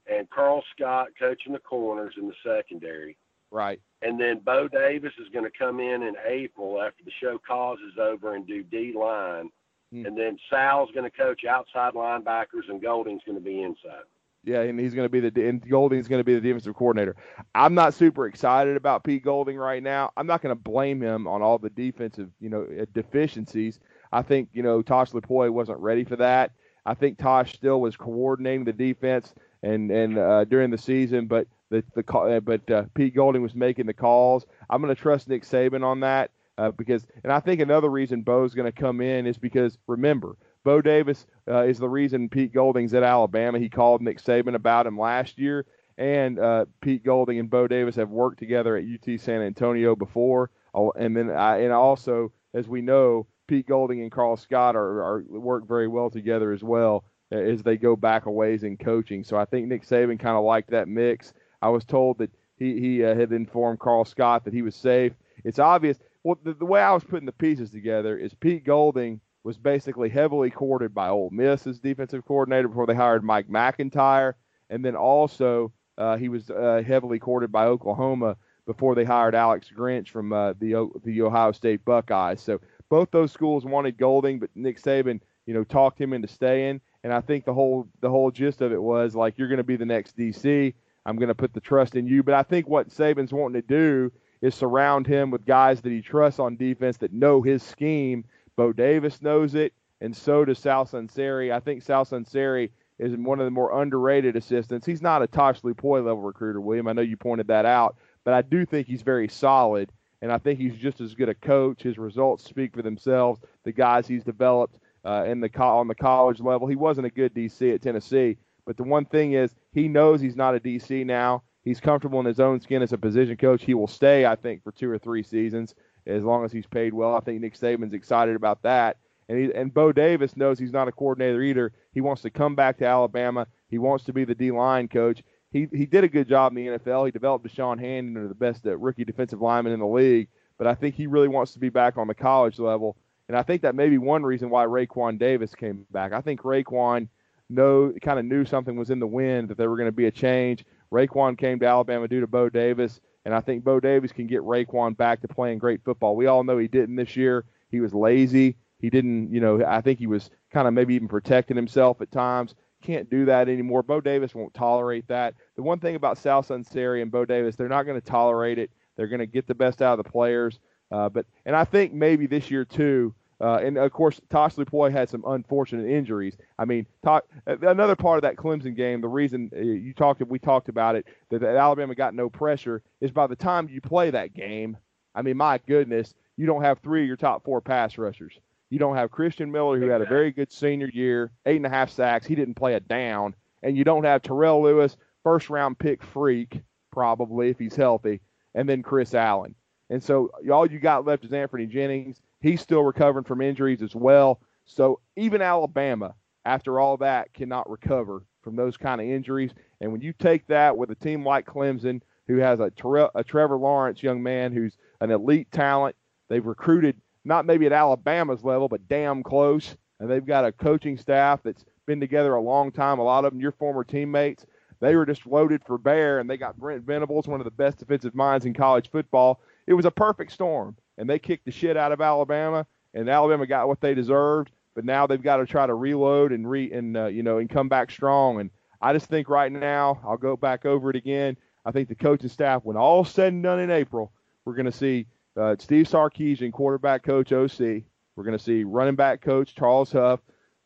[0.08, 3.18] and Karl Scott coaching the corners in the secondary.
[3.56, 3.80] Right.
[4.02, 7.78] And then Bo Davis is going to come in in April after the show cause
[7.80, 9.50] is over and do D line.
[9.94, 10.06] Hmm.
[10.06, 14.04] And then Sal's going to coach outside linebackers and Golding's going to be inside.
[14.44, 17.16] Yeah, and he's going to be the and Golding's going to be the defensive coordinator.
[17.56, 20.12] I'm not super excited about Pete Golding right now.
[20.18, 23.80] I'm not going to blame him on all the defensive, you know, uh, deficiencies.
[24.12, 26.52] I think you know Tosh Lupoi wasn't ready for that.
[26.86, 31.48] I think Tosh still was coordinating the defense and and uh, during the season, but
[31.70, 34.46] the the uh, but uh, Pete Golding was making the calls.
[34.70, 38.22] I'm going to trust Nick Saban on that uh, because, and I think another reason
[38.22, 42.54] Bo's going to come in is because remember Bo Davis uh, is the reason Pete
[42.54, 43.60] Golding's at Alabama.
[43.60, 45.66] He called Nick Saban about him last year,
[45.98, 50.52] and uh, Pete Golding and Bo Davis have worked together at UT San Antonio before.
[50.96, 55.24] And then, I, and also, as we know, Pete Golding and Karl Scott are, are
[55.30, 59.24] work very well together as well as they go back a ways in coaching.
[59.24, 61.34] So I think Nick Saban kind of liked that mix.
[61.66, 65.14] I was told that he he uh, had informed Karl Scott that he was safe.
[65.44, 65.98] It's obvious.
[66.24, 70.10] Well, the, the way I was putting the pieces together is Pete Golding was basically
[70.10, 74.34] heavily courted by Ole Miss as defensive coordinator before they hired Mike McIntyre,
[74.70, 79.72] and then also uh, he was uh, heavily courted by Oklahoma before they hired Alex
[79.76, 82.42] Grinch from uh, the the Ohio State Buckeyes.
[82.42, 86.82] So both those schools wanted Golding, but Nick Saban, you know, talked him into staying.
[87.04, 89.64] And I think the whole the whole gist of it was like you're going to
[89.64, 90.76] be the next DC.
[91.06, 92.24] I'm going to put the trust in you.
[92.24, 96.02] But I think what Saban's wanting to do is surround him with guys that he
[96.02, 100.86] trusts on defense that know his scheme Bo Davis knows it, and so does Sal
[100.86, 101.52] Sunseri.
[101.52, 104.86] I think Sal Sunseri is one of the more underrated assistants.
[104.86, 106.88] He's not a Tosh Lupoi level recruiter, William.
[106.88, 109.92] I know you pointed that out, but I do think he's very solid,
[110.22, 111.84] and I think he's just as good a coach.
[111.84, 113.42] His results speak for themselves.
[113.64, 117.12] The guys he's developed uh, in the co- on the college level, he wasn't a
[117.12, 121.06] good DC at Tennessee, but the one thing is he knows he's not a DC
[121.06, 121.44] now.
[121.64, 123.64] He's comfortable in his own skin as a position coach.
[123.64, 125.74] He will stay, I think, for two or three seasons
[126.06, 127.16] as long as he's paid well.
[127.16, 128.98] I think Nick Saban's excited about that.
[129.28, 131.72] And he, and Bo Davis knows he's not a coordinator either.
[131.94, 133.48] He wants to come back to Alabama.
[133.68, 135.24] He wants to be the D line coach.
[135.52, 137.06] he he did a good job in the NFL.
[137.06, 140.28] He developed Da'Shawn Hand into the best uh, rookie defensive lineman in the league.
[140.60, 142.96] But I think he really wants to be back on the college level,
[143.28, 146.14] and I think that may be one reason why Raekwon Davis came back.
[146.14, 147.10] I think Raekwon
[147.50, 150.08] know kind of knew something was in the wind that there were going to be
[150.08, 150.66] a change.
[150.92, 154.42] Raekwon came to Alabama due to Bo Davis, and I think Bo Davis can get
[154.42, 156.16] Raekwon back to playing great football.
[156.16, 157.46] We all know he didn't this year.
[157.72, 158.56] He was lazy.
[158.80, 162.12] He didn't, you know, I think he was kind of maybe even protecting himself at
[162.12, 162.56] times.
[162.82, 163.82] Can't do that anymore.
[163.82, 165.34] Bo Davis won't tolerate that.
[165.56, 168.70] The one thing about Sal Sunseri and Bo Davis, they're not going to tolerate it.
[168.96, 170.60] They're going to get the best out of the players.
[170.92, 173.14] Uh, but and I think maybe this year too.
[173.42, 176.38] Uh, and of course, Tosh Lupoi had some unfortunate injuries.
[176.58, 180.40] I mean, talk, another part of that Clemson game, the reason uh, you talked, we
[180.40, 184.10] talked about it, that, that Alabama got no pressure is by the time you play
[184.12, 184.78] that game.
[185.14, 188.40] I mean, my goodness, you don't have three of your top four pass rushers.
[188.70, 191.70] You don't have Christian Miller, who had a very good senior year, eight and a
[191.70, 192.26] half sacks.
[192.26, 193.36] He didn't play a down.
[193.64, 198.22] And you don't have Terrell Lewis, first round pick freak, probably, if he's healthy,
[198.54, 199.56] and then Chris Allen.
[199.90, 202.20] And so all you got left is Anthony Jennings.
[202.46, 204.40] He's still recovering from injuries as well.
[204.66, 206.14] So even Alabama,
[206.46, 209.50] after all that, cannot recover from those kind of injuries.
[209.82, 212.72] And when you take that with a team like Clemson, who has a,
[213.16, 215.96] a Trevor Lawrence young man who's an elite talent,
[216.30, 219.76] they've recruited not maybe at Alabama's level, but damn close.
[220.00, 223.00] And they've got a coaching staff that's been together a long time.
[223.00, 224.46] A lot of them, your former teammates.
[224.82, 227.80] They were just loaded for bear, and they got Brent Venables, one of the best
[227.80, 229.42] defensive minds in college football.
[229.66, 233.46] It was a perfect storm, and they kicked the shit out of Alabama, and Alabama
[233.46, 234.52] got what they deserved.
[234.74, 237.50] But now they've got to try to reload and re and uh, you know and
[237.50, 238.40] come back strong.
[238.40, 238.50] And
[238.82, 241.38] I just think right now, I'll go back over it again.
[241.66, 244.12] I think the coaching staff, when all said and done in April,
[244.44, 247.84] we're going to see uh, Steve Sarkisian, quarterback coach OC.
[248.16, 250.20] We're going to see running back coach Charles Huff,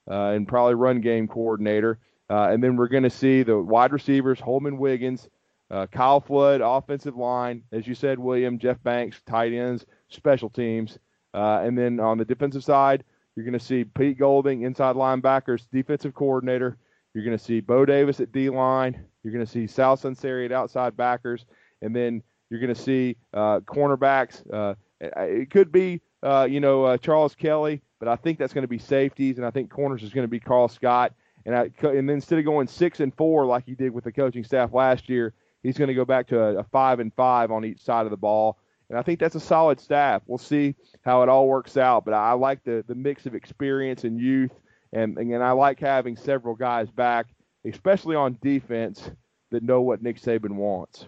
[0.10, 2.00] uh, and probably run game coordinator.
[2.30, 5.28] Uh, and then we're going to see the wide receivers, Holman Wiggins,
[5.72, 11.00] uh, Kyle Flood, offensive line, as you said, William, Jeff Banks, tight ends, special teams.
[11.34, 13.04] Uh, and then on the defensive side,
[13.36, 16.78] you're going to see Pete Golding, inside linebackers, defensive coordinator.
[17.14, 19.06] You're going to see Bo Davis at D line.
[19.24, 21.46] You're going to see Sal Sunseri at outside backers.
[21.82, 24.42] And then you're going to see uh, cornerbacks.
[24.52, 28.64] Uh, it could be, uh, you know, uh, Charles Kelly, but I think that's going
[28.64, 31.14] to be safeties, and I think corners is going to be Karl Scott.
[31.46, 34.12] And I, and then instead of going six and four like he did with the
[34.12, 37.52] coaching staff last year, he's going to go back to a, a five and five
[37.52, 38.58] on each side of the ball.
[38.90, 40.24] And I think that's a solid staff.
[40.26, 42.06] We'll see how it all works out.
[42.06, 44.52] But I like the, the mix of experience and youth.
[44.92, 47.28] And, and I like having several guys back,
[47.66, 49.12] especially on defense,
[49.52, 51.06] that know what Nick Saban wants.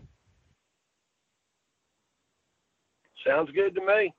[3.26, 4.14] Sounds good to me.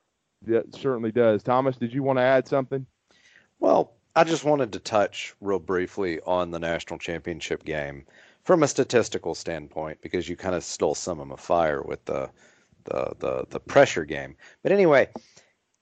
[0.47, 1.43] Yeah, it certainly does.
[1.43, 2.87] Thomas, did you want to add something?
[3.61, 8.07] Well, I just wanted to touch real briefly on the national championship game
[8.43, 12.29] from a statistical standpoint because you kind of stole some of my fire with the
[12.85, 14.37] the the, the pressure game.
[14.63, 15.09] But anyway,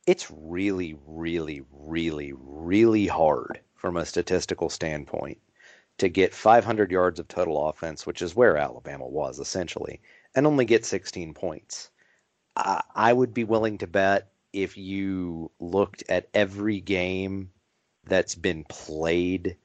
[0.06, 5.38] it's really, really, really, really hard from a statistical standpoint
[5.98, 10.00] to get 500 yards of total offense, which is where Alabama was essentially,
[10.34, 11.90] and only get 16 points.
[12.56, 17.50] I would be willing to bet if you looked at every game
[18.04, 19.56] that's been played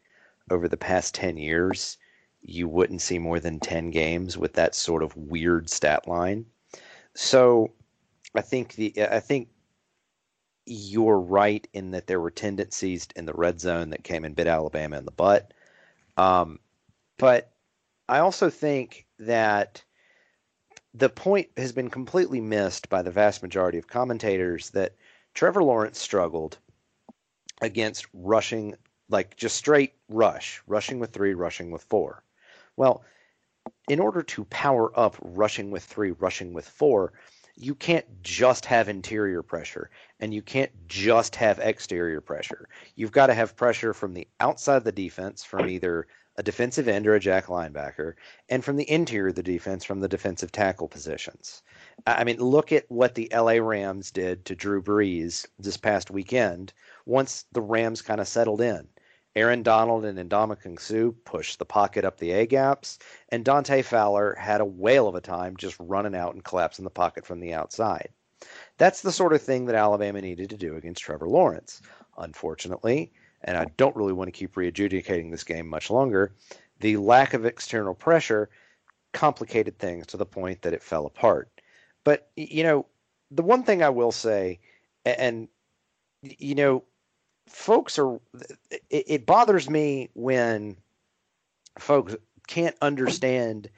[0.52, 1.98] over the past 10 years,
[2.42, 6.46] you wouldn't see more than 10 games with that sort of weird stat line.
[7.16, 7.72] So
[8.36, 9.50] I think the I think
[10.66, 14.48] you're right in that there were tendencies in the red zone that came and bit
[14.48, 15.54] Alabama in the butt.
[16.18, 16.60] Um,
[17.18, 17.52] but
[18.10, 19.84] I also think that
[20.94, 24.96] the point has been completely missed by the vast majority of commentators that
[25.34, 26.58] Trevor Lawrence struggled
[27.62, 28.76] against rushing,
[29.10, 32.24] like just straight rush, rushing with three, rushing with four.
[32.76, 33.04] Well,
[33.88, 37.14] in order to power up rushing with three, rushing with four,
[37.58, 42.68] you can't just have interior pressure and you can't just have exterior pressure.
[42.96, 46.88] You've got to have pressure from the outside of the defense from either a defensive
[46.88, 48.14] end or a jack linebacker,
[48.50, 51.64] and from the interior of the defense from the defensive tackle positions.
[52.06, 56.74] I mean, look at what the LA Rams did to Drew Brees this past weekend
[57.06, 58.88] once the Rams kind of settled in.
[59.36, 64.34] Aaron Donald and Ndamukong Suh pushed the pocket up the A gaps, and Dante Fowler
[64.36, 67.54] had a whale of a time just running out and collapsing the pocket from the
[67.54, 68.10] outside.
[68.78, 71.82] That's the sort of thing that Alabama needed to do against Trevor Lawrence.
[72.18, 73.12] Unfortunately,
[73.44, 76.34] and I don't really want to keep re-adjudicating this game much longer,
[76.80, 78.50] the lack of external pressure
[79.12, 81.50] complicated things to the point that it fell apart.
[82.04, 82.86] But you know,
[83.32, 84.60] the one thing I will say,
[85.06, 85.48] and
[86.22, 86.84] you know,
[87.48, 88.20] folks are,
[88.90, 90.78] it, it bothers me when
[91.80, 92.16] folks
[92.48, 93.70] can't understand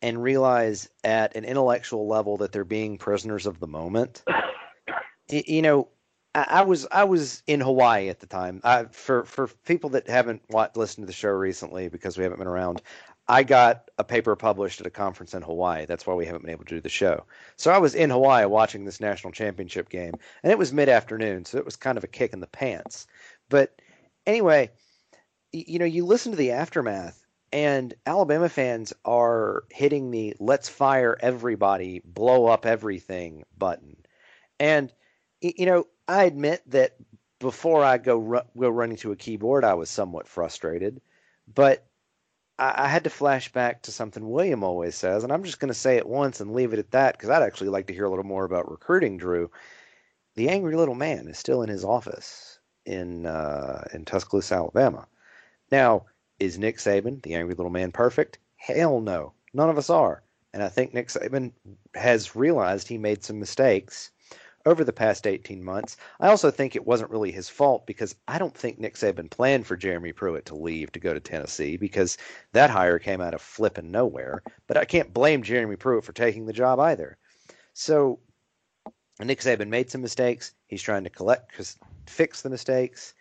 [0.00, 4.24] and realize at an intellectual level that they're being prisoners of the moment.
[5.28, 5.88] you know,
[6.34, 8.60] I, I was I was in Hawaii at the time.
[8.64, 12.38] I, for for people that haven't watched, listened to the show recently because we haven't
[12.38, 12.82] been around,
[13.28, 15.86] I got a paper published at a conference in Hawaii.
[15.86, 17.24] That's why we haven't been able to do the show.
[17.56, 21.44] So I was in Hawaii watching this national championship game, and it was mid afternoon,
[21.44, 23.06] so it was kind of a kick in the pants.
[23.48, 23.80] But
[24.26, 24.70] anyway,
[25.52, 31.16] you know, you listen to the aftermath, and Alabama fans are hitting the "let's fire
[31.20, 33.96] everybody, blow up everything" button,
[34.58, 34.92] and
[35.40, 36.96] you know, I admit that
[37.38, 41.00] before I go ru- go running to a keyboard, I was somewhat frustrated,
[41.52, 41.86] but
[42.58, 45.68] I, I had to flash back to something William always says, and I'm just going
[45.68, 48.04] to say it once and leave it at that because I'd actually like to hear
[48.04, 49.16] a little more about recruiting.
[49.16, 49.50] Drew,
[50.34, 55.06] the angry little man, is still in his office in uh, in Tuscaloosa, Alabama.
[55.70, 56.06] Now,
[56.38, 58.38] is Nick Saban, the angry little man, perfect?
[58.56, 60.22] Hell no, none of us are.
[60.52, 61.52] And I think Nick Saban
[61.94, 64.10] has realized he made some mistakes
[64.66, 65.96] over the past 18 months.
[66.20, 69.66] I also think it wasn't really his fault because I don't think Nick Saban planned
[69.66, 72.18] for Jeremy Pruitt to leave to go to Tennessee because
[72.52, 74.42] that hire came out of flipping nowhere.
[74.66, 77.18] But I can't blame Jeremy Pruitt for taking the job either.
[77.74, 78.20] So
[79.20, 80.54] Nick Saban made some mistakes.
[80.66, 83.14] He's trying to collect, fix the mistakes.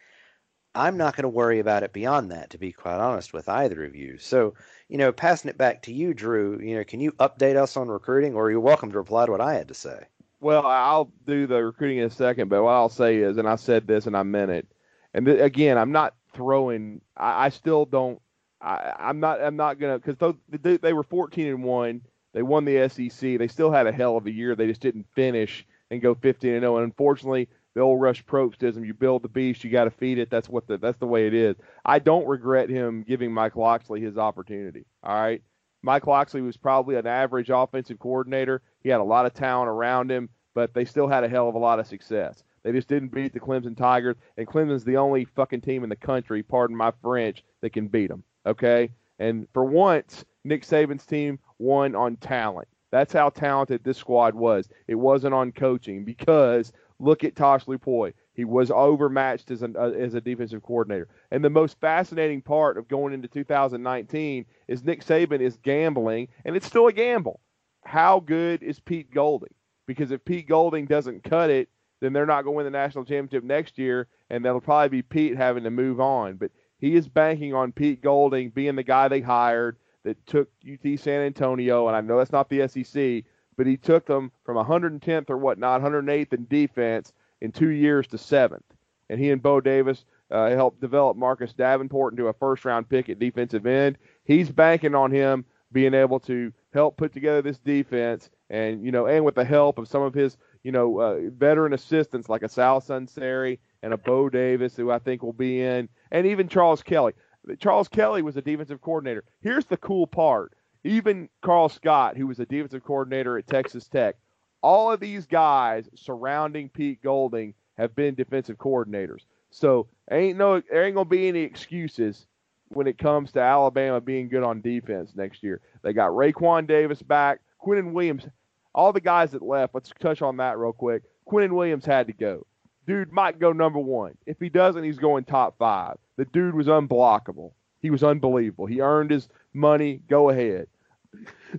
[0.73, 3.83] I'm not going to worry about it beyond that, to be quite honest with either
[3.83, 4.17] of you.
[4.17, 4.53] So,
[4.87, 7.89] you know, passing it back to you, Drew, you know, can you update us on
[7.89, 10.05] recruiting or you're welcome to reply to what I had to say?
[10.41, 13.55] Well, I'll do the recruiting in a second, but what I'll say is, and I
[13.55, 14.67] said this and I meant it,
[15.13, 17.01] and th- again, I'm not throwing.
[17.15, 18.19] I, I still don't.
[18.59, 19.41] I, I'm not.
[19.41, 22.01] I'm not gonna because they, they were 14 and one.
[22.33, 23.37] They won the SEC.
[23.37, 24.55] They still had a hell of a year.
[24.55, 26.77] They just didn't finish and go 15 and 0.
[26.77, 28.83] And unfortunately, the old Rush Propstism.
[28.83, 30.31] You build the beast, you got to feed it.
[30.31, 31.55] That's what the that's the way it is.
[31.85, 34.85] I don't regret him giving Mike Locksley his opportunity.
[35.03, 35.43] All right,
[35.83, 38.61] Mike Locksley was probably an average offensive coordinator.
[38.81, 41.55] He had a lot of talent around him, but they still had a hell of
[41.55, 42.43] a lot of success.
[42.63, 45.95] They just didn't beat the Clemson Tigers, and Clemson's the only fucking team in the
[45.95, 48.23] country, pardon my French, that can beat them.
[48.45, 52.67] Okay, and for once, Nick Saban's team won on talent.
[52.91, 54.67] That's how talented this squad was.
[54.87, 58.13] It wasn't on coaching because look at Tosh Lupoi.
[58.33, 61.09] He was overmatched as, an, uh, as a defensive coordinator.
[61.31, 66.55] And the most fascinating part of going into 2019 is Nick Saban is gambling, and
[66.55, 67.41] it's still a gamble.
[67.83, 69.53] How good is Pete Golding?
[69.85, 71.69] Because if Pete Golding doesn't cut it,
[71.99, 75.01] then they're not going to win the national championship next year, and that'll probably be
[75.01, 76.35] Pete having to move on.
[76.35, 80.99] But he is banking on Pete Golding being the guy they hired that took UT
[80.99, 83.23] San Antonio, and I know that's not the SEC,
[83.57, 88.17] but he took them from 110th or whatnot, 108th in defense in two years to
[88.17, 88.63] seventh.
[89.09, 93.09] And he and Bo Davis uh, helped develop Marcus Davenport into a first round pick
[93.09, 93.97] at defensive end.
[94.23, 99.07] He's banking on him being able to help put together this defense, and you know,
[99.07, 102.49] and with the help of some of his you know uh, veteran assistants like a
[102.49, 106.83] Sal Sunseri and a Bo Davis, who I think will be in, and even Charles
[106.83, 107.13] Kelly.
[107.57, 109.23] Charles Kelly was a defensive coordinator.
[109.41, 114.15] Here's the cool part: even Karl Scott, who was a defensive coordinator at Texas Tech,
[114.61, 119.21] all of these guys surrounding Pete Golding have been defensive coordinators.
[119.49, 122.27] So ain't no there ain't gonna be any excuses
[122.69, 125.61] when it comes to Alabama being good on defense next year.
[125.81, 128.27] They got Raekwon Davis back, Quinnen Williams,
[128.73, 129.73] all the guys that left.
[129.73, 131.03] Let's touch on that real quick.
[131.29, 132.45] Quinnen Williams had to go.
[132.87, 134.17] Dude might go number one.
[134.25, 135.97] If he doesn't, he's going top five.
[136.17, 137.51] The dude was unblockable.
[137.79, 138.65] He was unbelievable.
[138.65, 140.01] He earned his money.
[140.09, 140.67] Go ahead.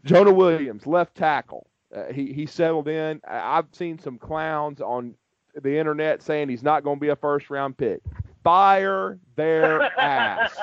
[0.05, 1.67] Jonah Williams, left tackle.
[1.95, 3.21] Uh, he he settled in.
[3.29, 5.15] I've seen some clowns on
[5.63, 8.01] the internet saying he's not going to be a first round pick.
[8.43, 10.57] Fire their ass.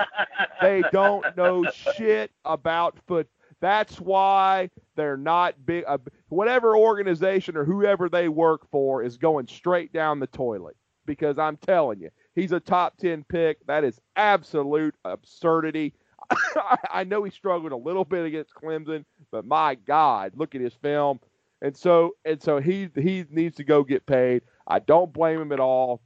[0.61, 1.65] they don't know
[1.95, 3.27] shit about foot.
[3.61, 5.83] That's why they're not big.
[5.87, 5.97] Uh,
[6.29, 10.75] whatever organization or whoever they work for is going straight down the toilet.
[11.05, 13.65] Because I'm telling you, he's a top 10 pick.
[13.65, 15.93] That is absolute absurdity.
[16.91, 20.73] I know he struggled a little bit against Clemson, but my God, look at his
[20.73, 21.19] film.
[21.61, 24.43] And so and so he he needs to go get paid.
[24.67, 26.01] I don't blame him at all.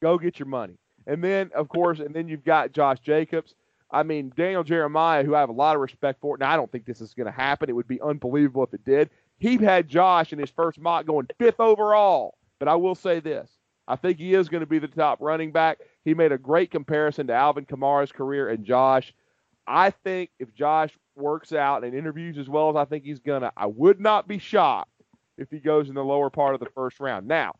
[0.00, 0.78] Go get your money.
[1.06, 3.54] And then of course, and then you've got Josh Jacobs.
[3.90, 6.36] I mean, Daniel Jeremiah, who I have a lot of respect for.
[6.38, 7.68] Now I don't think this is going to happen.
[7.68, 9.10] It would be unbelievable if it did.
[9.38, 12.36] He had Josh in his first mock going fifth overall.
[12.58, 13.50] But I will say this.
[13.88, 15.78] I think he is going to be the top running back.
[16.04, 19.12] He made a great comparison to Alvin Kamara's career and Josh.
[19.66, 23.52] I think if Josh works out and interviews as well as I think he's gonna,
[23.56, 24.90] I would not be shocked
[25.38, 27.26] if he goes in the lower part of the first round.
[27.26, 27.54] Now,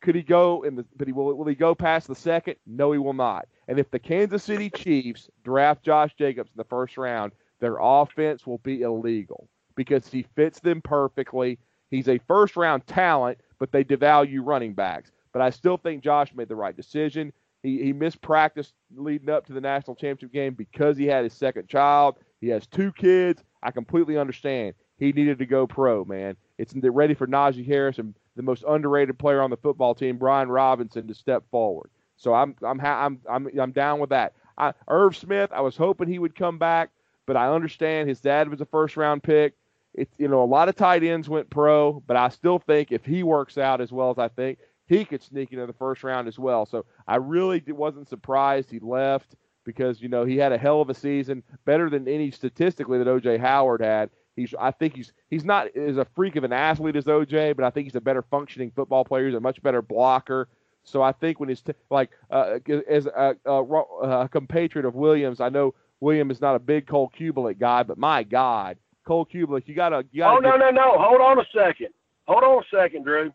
[0.00, 0.84] could he go in the?
[0.96, 1.34] But he will.
[1.34, 2.56] Will he go past the second?
[2.66, 3.48] No, he will not.
[3.66, 8.46] And if the Kansas City Chiefs draft Josh Jacobs in the first round, their offense
[8.46, 11.58] will be illegal because he fits them perfectly.
[11.90, 15.10] He's a first round talent, but they devalue running backs.
[15.32, 17.32] But I still think Josh made the right decision.
[17.68, 21.34] He, he missed practice leading up to the national championship game because he had his
[21.34, 22.16] second child.
[22.40, 23.44] He has two kids.
[23.62, 24.74] I completely understand.
[24.98, 26.36] He needed to go pro, man.
[26.56, 30.48] It's ready for Najee Harris and the most underrated player on the football team, Brian
[30.48, 31.90] Robinson, to step forward.
[32.16, 34.32] So I'm I'm I'm I'm I'm down with that.
[34.56, 36.90] I, Irv Smith, I was hoping he would come back,
[37.26, 39.54] but I understand his dad was a first round pick.
[39.94, 43.04] It's you know a lot of tight ends went pro, but I still think if
[43.04, 44.58] he works out as well as I think,
[44.88, 46.66] he could sneak into the first round as well.
[46.66, 50.88] So I really wasn't surprised he left because you know he had a hell of
[50.88, 54.10] a season, better than any statistically that OJ Howard had.
[54.34, 57.64] He's I think he's he's not as a freak of an athlete as OJ, but
[57.64, 59.26] I think he's a better functioning football player.
[59.26, 60.48] He's a much better blocker.
[60.84, 62.58] So I think when he's t- like uh,
[62.88, 67.12] as a, a, a, compatriot of Williams, I know William is not a big Cole
[67.18, 70.06] Cubelic guy, but my God, Cole Cubelic, you gotta.
[70.12, 70.98] You gotta oh no no no!
[70.98, 71.88] Hold on a second.
[72.26, 73.26] Hold on a second, Drew.
[73.26, 73.32] Um,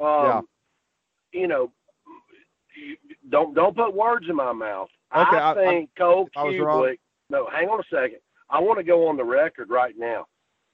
[0.00, 0.40] yeah.
[1.32, 1.72] You know,
[3.30, 4.88] don't don't put words in my mouth.
[5.14, 6.98] Okay, I, I think I, Cole Cubelic.
[7.30, 8.18] No, hang on a second.
[8.50, 10.26] I want to go on the record right now.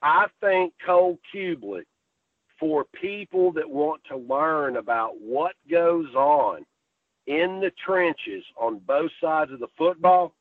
[0.02, 1.84] I think Cole Cubelic
[2.58, 6.64] for people that want to learn about what goes on
[7.26, 10.34] in the trenches on both sides of the football,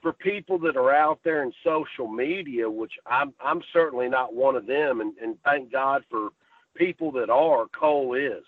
[0.00, 4.56] for people that are out there in social media, which I'm I'm certainly not one
[4.56, 6.30] of them, and, and thank God for
[6.76, 7.66] people that are.
[7.78, 8.44] Cole is.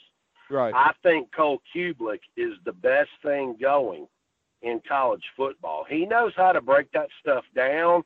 [0.50, 0.74] Right.
[0.74, 4.06] I think Cole Cubelic is the best thing going
[4.62, 5.84] in college football.
[5.88, 8.02] He knows how to break that stuff down.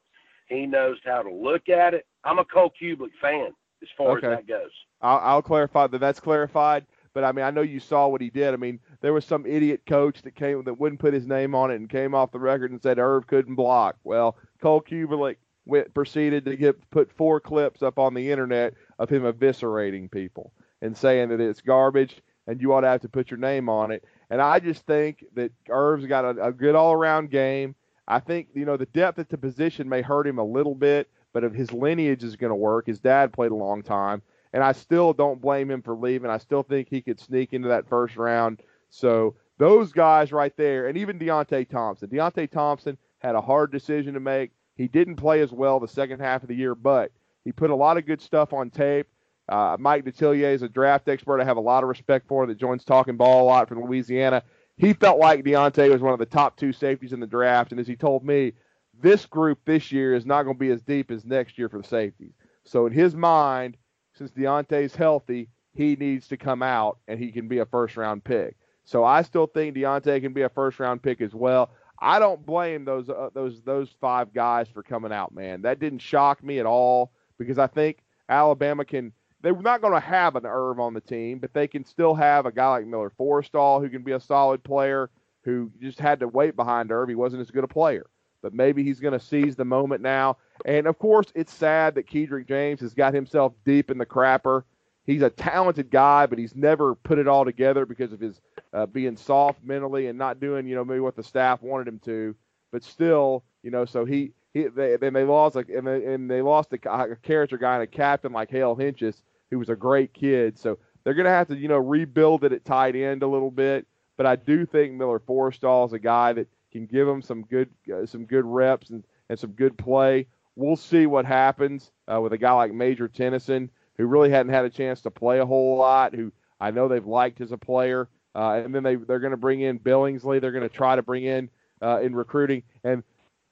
[0.48, 2.06] He knows how to look at it.
[2.22, 4.26] I'm a Cole Cubelic fan as far okay.
[4.28, 4.70] as that goes.
[5.00, 6.86] I'll, I'll clarify that that's clarified.
[7.14, 8.52] But I mean, I know you saw what he did.
[8.52, 11.70] I mean, there was some idiot coach that came that wouldn't put his name on
[11.70, 13.96] it and came off the record and said Irv couldn't block.
[14.02, 19.08] Well, Cole Cubelic went proceeded to get put four clips up on the internet of
[19.08, 23.30] him eviscerating people and saying that it's garbage and you ought to have to put
[23.30, 24.04] your name on it.
[24.30, 27.74] And I just think that Irv's got a, a good all around game.
[28.06, 31.08] I think you know the depth at the position may hurt him a little bit,
[31.32, 34.22] but if his lineage is going to work, his dad played a long time,
[34.52, 36.30] and I still don't blame him for leaving.
[36.30, 38.60] I still think he could sneak into that first round.
[38.90, 42.08] So those guys right there, and even Deionte Thompson.
[42.08, 44.50] Deionte Thompson had a hard decision to make.
[44.76, 47.10] He didn't play as well the second half of the year, but
[47.44, 49.06] he put a lot of good stuff on tape.
[49.48, 52.56] Uh, Mike Detillier is a draft expert I have a lot of respect for that
[52.56, 54.42] joins Talking Ball a lot from Louisiana.
[54.76, 57.80] He felt like Deionte was one of the top two safeties in the draft, and
[57.80, 58.54] as he told me,
[59.00, 61.80] this group this year is not going to be as deep as next year for
[61.80, 62.32] the safeties.
[62.64, 63.76] So in his mind,
[64.14, 68.24] since Deionte's healthy, he needs to come out and he can be a first round
[68.24, 68.56] pick.
[68.84, 71.70] So I still think Deionte can be a first round pick as well.
[71.98, 75.62] I don't blame those uh, those those five guys for coming out, man.
[75.62, 79.12] That didn't shock me at all because I think Alabama can.
[79.44, 82.46] They're not going to have an Irv on the team, but they can still have
[82.46, 85.10] a guy like Miller Forristall who can be a solid player
[85.42, 87.08] who just had to wait behind Irv.
[87.08, 88.06] He wasn't as good a player
[88.44, 90.36] but maybe he's going to seize the moment now.
[90.66, 94.64] And of course, it's sad that Kedrick James has got himself deep in the crapper.
[95.06, 98.42] He's a talented guy, but he's never put it all together because of his
[98.74, 101.98] uh, being soft mentally and not doing, you know, maybe what the staff wanted him
[102.00, 102.36] to.
[102.70, 106.30] But still, you know, so he he they then they lost like and they, and
[106.30, 109.22] they lost a, a character guy and a captain like Hale Hentges,
[109.54, 110.58] who was a great kid.
[110.58, 113.52] So they're going to have to, you know, rebuild it at tight end a little
[113.52, 113.86] bit.
[114.16, 117.70] But I do think Miller Forristall is a guy that can give them some good
[117.92, 120.26] uh, some good reps and, and some good play.
[120.56, 124.64] We'll see what happens uh, with a guy like Major Tennyson, who really hadn't had
[124.64, 126.14] a chance to play a whole lot.
[126.14, 129.36] Who I know they've liked as a player, uh, and then they they're going to
[129.36, 130.40] bring in Billingsley.
[130.40, 131.48] They're going to try to bring in
[131.80, 132.64] uh, in recruiting.
[132.82, 133.04] And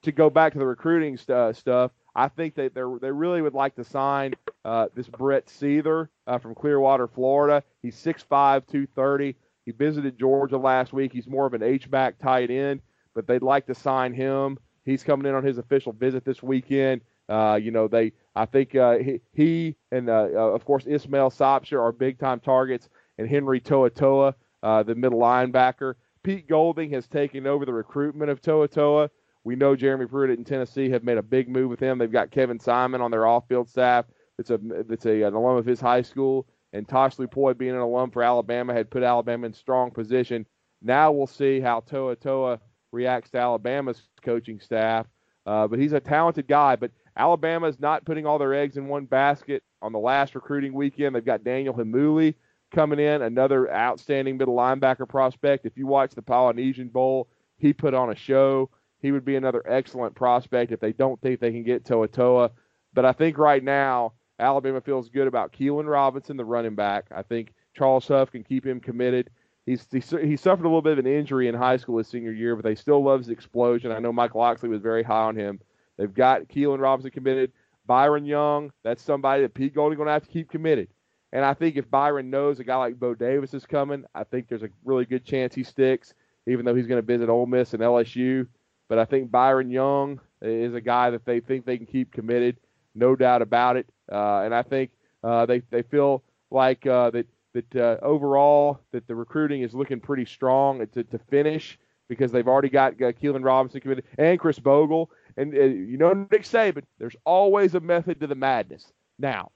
[0.03, 3.41] to go back to the recruiting st- uh, stuff, I think that they they really
[3.41, 4.33] would like to sign
[4.65, 7.63] uh, this Brett Seither uh, from Clearwater, Florida.
[7.81, 9.35] He's 6'5", 230.
[9.65, 11.11] He visited Georgia last week.
[11.13, 12.81] He's more of an H back tight end
[13.13, 14.57] but they'd like to sign him.
[14.85, 17.01] He's coming in on his official visit this weekend.
[17.29, 21.31] Uh, you know, they I think uh, he, he and uh, uh of course Ishmael
[21.31, 25.95] Sopsher are big time targets, and Henry To'oTo'o, uh, the middle linebacker.
[26.23, 29.09] Pete Golding has taken over the recruitment of To'oTo'o.
[29.43, 31.97] We know Jeremy Pruitt in Tennessee have made a big move with him.
[31.97, 34.05] They've got Kevin Simon on their off-field staff.
[34.39, 37.77] It's a it's a an alum of his high school, and Tosh Lupoi being an
[37.77, 40.45] alum for Alabama had put Alabama in strong position.
[40.81, 42.59] Now we'll see how Toa Toa
[42.91, 45.07] reacts to Alabama's coaching staff.
[45.45, 46.75] Uh, but he's a talented guy.
[46.75, 49.61] But Alabama is not putting all their eggs in one basket.
[49.81, 52.35] On the last recruiting weekend, they've got Daniel Heimuli
[52.73, 55.65] coming in, another outstanding middle linebacker prospect.
[55.65, 57.27] If you watch the Polynesian Bowl,
[57.57, 58.69] he put on a show.
[59.03, 62.49] He would be another excellent prospect if they don't think they can get Toa Toa.
[62.93, 67.05] But I think right now Alabama feels good about Keilan Robinson, the running back.
[67.13, 69.29] I think Charles Huff can keep him committed.
[69.65, 72.31] He's, he, he suffered a little bit of an injury in high school his senior
[72.31, 73.91] year, but they still love his explosion.
[73.91, 75.59] I know Mike Locksley was very high on him.
[75.97, 77.51] They've got Keilan Robinson committed.
[77.85, 80.87] Byron Young, that's somebody that Pete Golding going to have to keep committed.
[81.33, 84.47] And I think if Byron knows a guy like Bo Davis is coming, I think
[84.47, 86.13] there's a really good chance he sticks,
[86.47, 88.47] even though he's going to visit Ole Miss and LSU.
[88.89, 92.57] But I think Byron Young is a guy that they think they can keep committed,
[92.95, 93.87] no doubt about it.
[94.11, 94.91] Uh, and I think
[95.23, 99.99] uh, they they feel like uh, that that uh, overall that the recruiting is looking
[99.99, 101.77] pretty strong to, to finish
[102.09, 105.09] because they've already got uh, Keilan Robinson committed and Chris Bogle.
[105.37, 108.91] And uh, you know Nick Saban, there's always a method to the madness.
[109.17, 109.51] Now,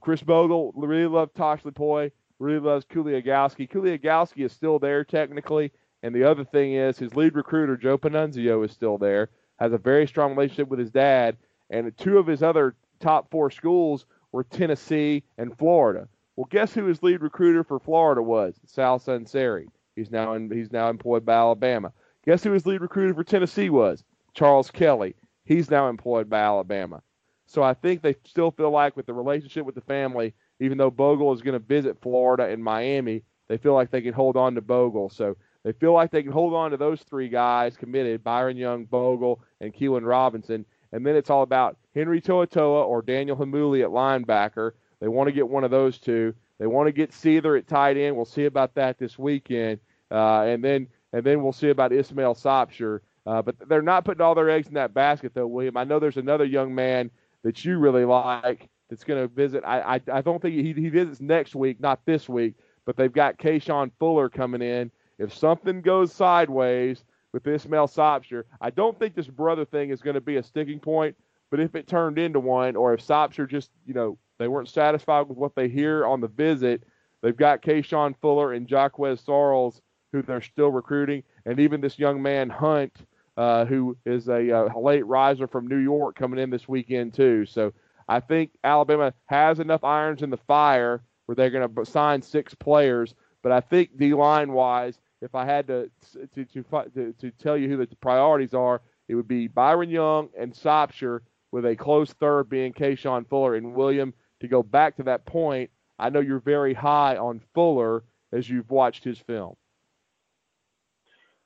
[0.00, 3.70] Chris Bogle really loves Tosh Lupoi, really loves Kuligowski.
[3.70, 5.72] Kuligowski is still there technically.
[6.02, 9.78] And the other thing is his lead recruiter, Joe Pannunzio, is still there, has a
[9.78, 11.36] very strong relationship with his dad.
[11.70, 16.08] And two of his other top four schools were Tennessee and Florida.
[16.36, 18.60] Well, guess who his lead recruiter for Florida was?
[18.64, 19.66] Sal Sunseri.
[19.96, 21.92] He's now in, he's now employed by Alabama.
[22.24, 24.04] Guess who his lead recruiter for Tennessee was?
[24.34, 25.16] Charles Kelly.
[25.44, 27.02] He's now employed by Alabama.
[27.46, 30.90] So I think they still feel like with the relationship with the family, even though
[30.90, 34.54] Bogle is going to visit Florida and Miami, they feel like they can hold on
[34.54, 35.08] to Bogle.
[35.08, 38.84] So they feel like they can hold on to those three guys committed, Byron Young,
[38.84, 40.64] Bogle, and Keilan Robinson.
[40.92, 44.72] And then it's all about Henry To'oTo'o or Daniel Heimuli at linebacker.
[45.00, 46.34] They want to get one of those two.
[46.58, 48.16] They want to get Seither at tight end.
[48.16, 49.80] We'll see about that this weekend.
[50.10, 53.00] Uh, and then and then we'll see about Ishmael Sopsher.
[53.26, 55.76] Uh, but they're not putting all their eggs in that basket, though, William.
[55.76, 57.10] I know there's another young man
[57.42, 59.62] that you really like that's going to visit.
[59.66, 62.54] I, I, I don't think he, he visits next week, not this week,
[62.86, 64.90] but they've got Kayshawn Fuller coming in.
[65.18, 70.14] If something goes sideways with Ishmael Sopsher, I don't think this brother thing is going
[70.14, 71.16] to be a sticking point.
[71.50, 75.28] But if it turned into one, or if Sopsher just, you know, they weren't satisfied
[75.28, 76.84] with what they hear on the visit,
[77.22, 79.80] they've got Kayshawn Fuller and Jaquez Sarles,
[80.12, 82.94] who they're still recruiting, and even this young man Hunt,
[83.36, 87.14] uh, who is a, a, uh, late riser from New York, coming in this weekend
[87.14, 87.46] too.
[87.46, 87.72] So
[88.08, 92.54] I think Alabama has enough irons in the fire where they're going to sign six
[92.54, 93.14] players.
[93.42, 95.90] But I think D line wise, if I had to
[96.34, 100.28] to, to to to tell you who the priorities are, it would be Byron Young
[100.38, 104.14] and Sopsher, with a close third being Kayshawn Fuller and William.
[104.40, 108.70] To go back to that point, I know you're very high on Fuller as you've
[108.70, 109.56] watched his film.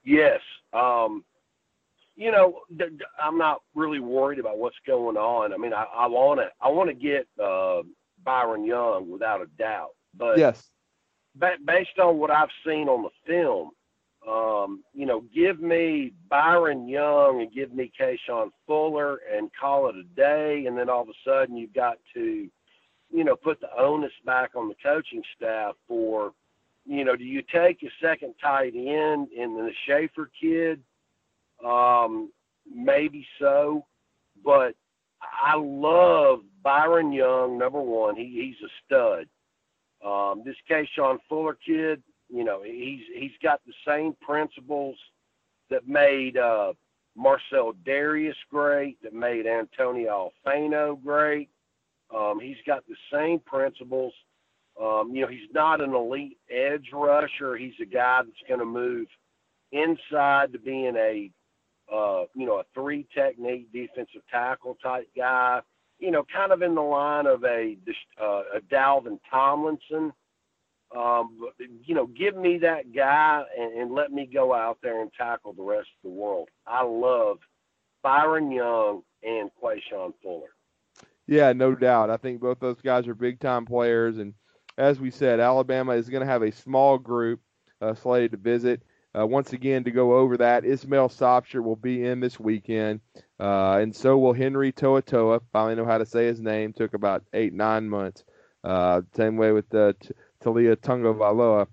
[0.04, 0.40] Yes,
[0.74, 1.24] um,
[2.16, 2.60] you know,
[3.22, 5.54] I'm not really worried about what's going on.
[5.54, 7.82] I mean, I want to I want to get uh,
[8.22, 10.68] Byron Young without a doubt, but yes,
[11.38, 13.70] based on what I've seen on the film,
[14.28, 19.96] um, you know, give me Byron Young and give me Kayshawn Fuller and call it
[19.96, 22.48] a day, and then all of a sudden you've got to,
[23.12, 26.32] you know, put the onus back on the coaching staff for,
[26.86, 30.80] you know, do you take a second tight end in the Schaefer kid?
[31.64, 32.30] Um,
[32.72, 33.84] maybe so,
[34.44, 34.74] but
[35.22, 37.58] I love Byron Young.
[37.58, 39.28] Number one, he, he's a stud.
[40.04, 44.96] Um, this Kayshawn Fuller kid, you know, he's he's got the same principles
[45.70, 46.72] that made uh,
[47.16, 51.50] Marcell Dareus great, that made Antonio Alfano great.
[52.14, 54.12] Um, he's got the same principles.
[54.80, 57.56] Um, you know, he's not an elite edge rusher.
[57.56, 59.06] He's a guy that's going to move
[59.70, 61.30] inside to being a,
[61.92, 65.60] uh, you know, a three technique defensive tackle type guy
[66.02, 67.76] you know, kind of in the line of a,
[68.20, 70.12] uh, a Dalvin Tomlinson.
[70.94, 71.38] Um,
[71.86, 75.54] you know, give me that guy and, and let me go out there and tackle
[75.54, 76.48] the rest of the world.
[76.66, 77.38] I love
[78.02, 80.50] Byron Young and Quayshawn Fuller.
[81.26, 82.10] Yeah, no doubt.
[82.10, 84.34] I think both those guys are big time players, and
[84.76, 87.40] as we said, Alabama is going to have a small group
[87.80, 88.82] uh, slated to visit.
[89.18, 93.00] Uh, once again, to go over that, Ishmael Sopsher will be in this weekend,
[93.42, 95.40] uh, and so will Henry To'oTo'o.
[95.52, 96.72] Finally know how to say his name.
[96.72, 98.22] Took about eight, nine months.
[98.62, 101.66] Uh, same way with uh, T- Taulia Tagovailoa.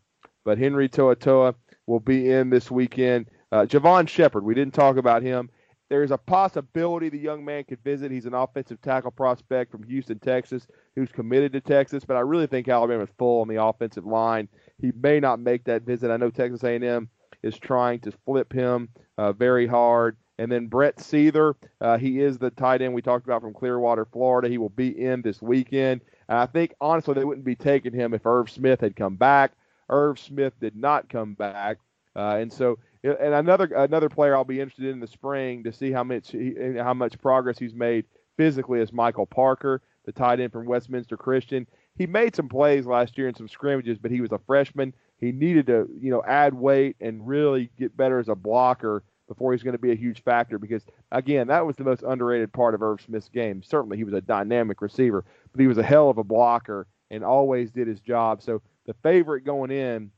[0.44, 1.54] But Henry Toa Toa
[1.86, 3.28] will be in this weekend.
[3.52, 5.52] Uh, Javon Shepard, we didn't talk about him.
[5.92, 8.12] There's a possibility the young man could visit.
[8.12, 10.66] He's an offensive tackle prospect from Houston, Texas,
[10.96, 12.04] who's committed to Texas.
[12.04, 14.48] But I really think Alabama's full on the offensive line.
[14.82, 16.10] He may not make that visit.
[16.10, 17.10] I know Texas A&M
[17.44, 18.90] is trying to flip him
[19.20, 20.18] uh, very hard.
[20.40, 24.06] And then Brett Seither, uh, he is the tight end we talked about from Clearwater,
[24.06, 24.48] Florida.
[24.48, 26.00] He will be in this weekend.
[26.30, 29.52] And I think, honestly, they wouldn't be taking him if Irv Smith had come back.
[29.90, 31.80] Irv Smith did not come back.
[32.16, 35.74] Uh, and so, and another another player I'll be interested in, in the spring to
[35.74, 38.06] see how much he, how much progress he's made
[38.38, 41.68] physically is Michael Parker, the tight end from Westminster Christian.
[41.98, 44.94] He made some plays last year in some scrimmages, but he was a freshman.
[45.18, 49.54] He needed to, you know, add weight and really get better as a blocker before
[49.54, 52.74] he's going to be a huge factor because again, that was the most underrated part
[52.76, 53.64] of Irv Smith's game.
[53.64, 55.24] Certainly he was a dynamic receiver,
[55.54, 58.42] but he was a hell of a blocker and always did his job.
[58.42, 60.12] So the favorite going in,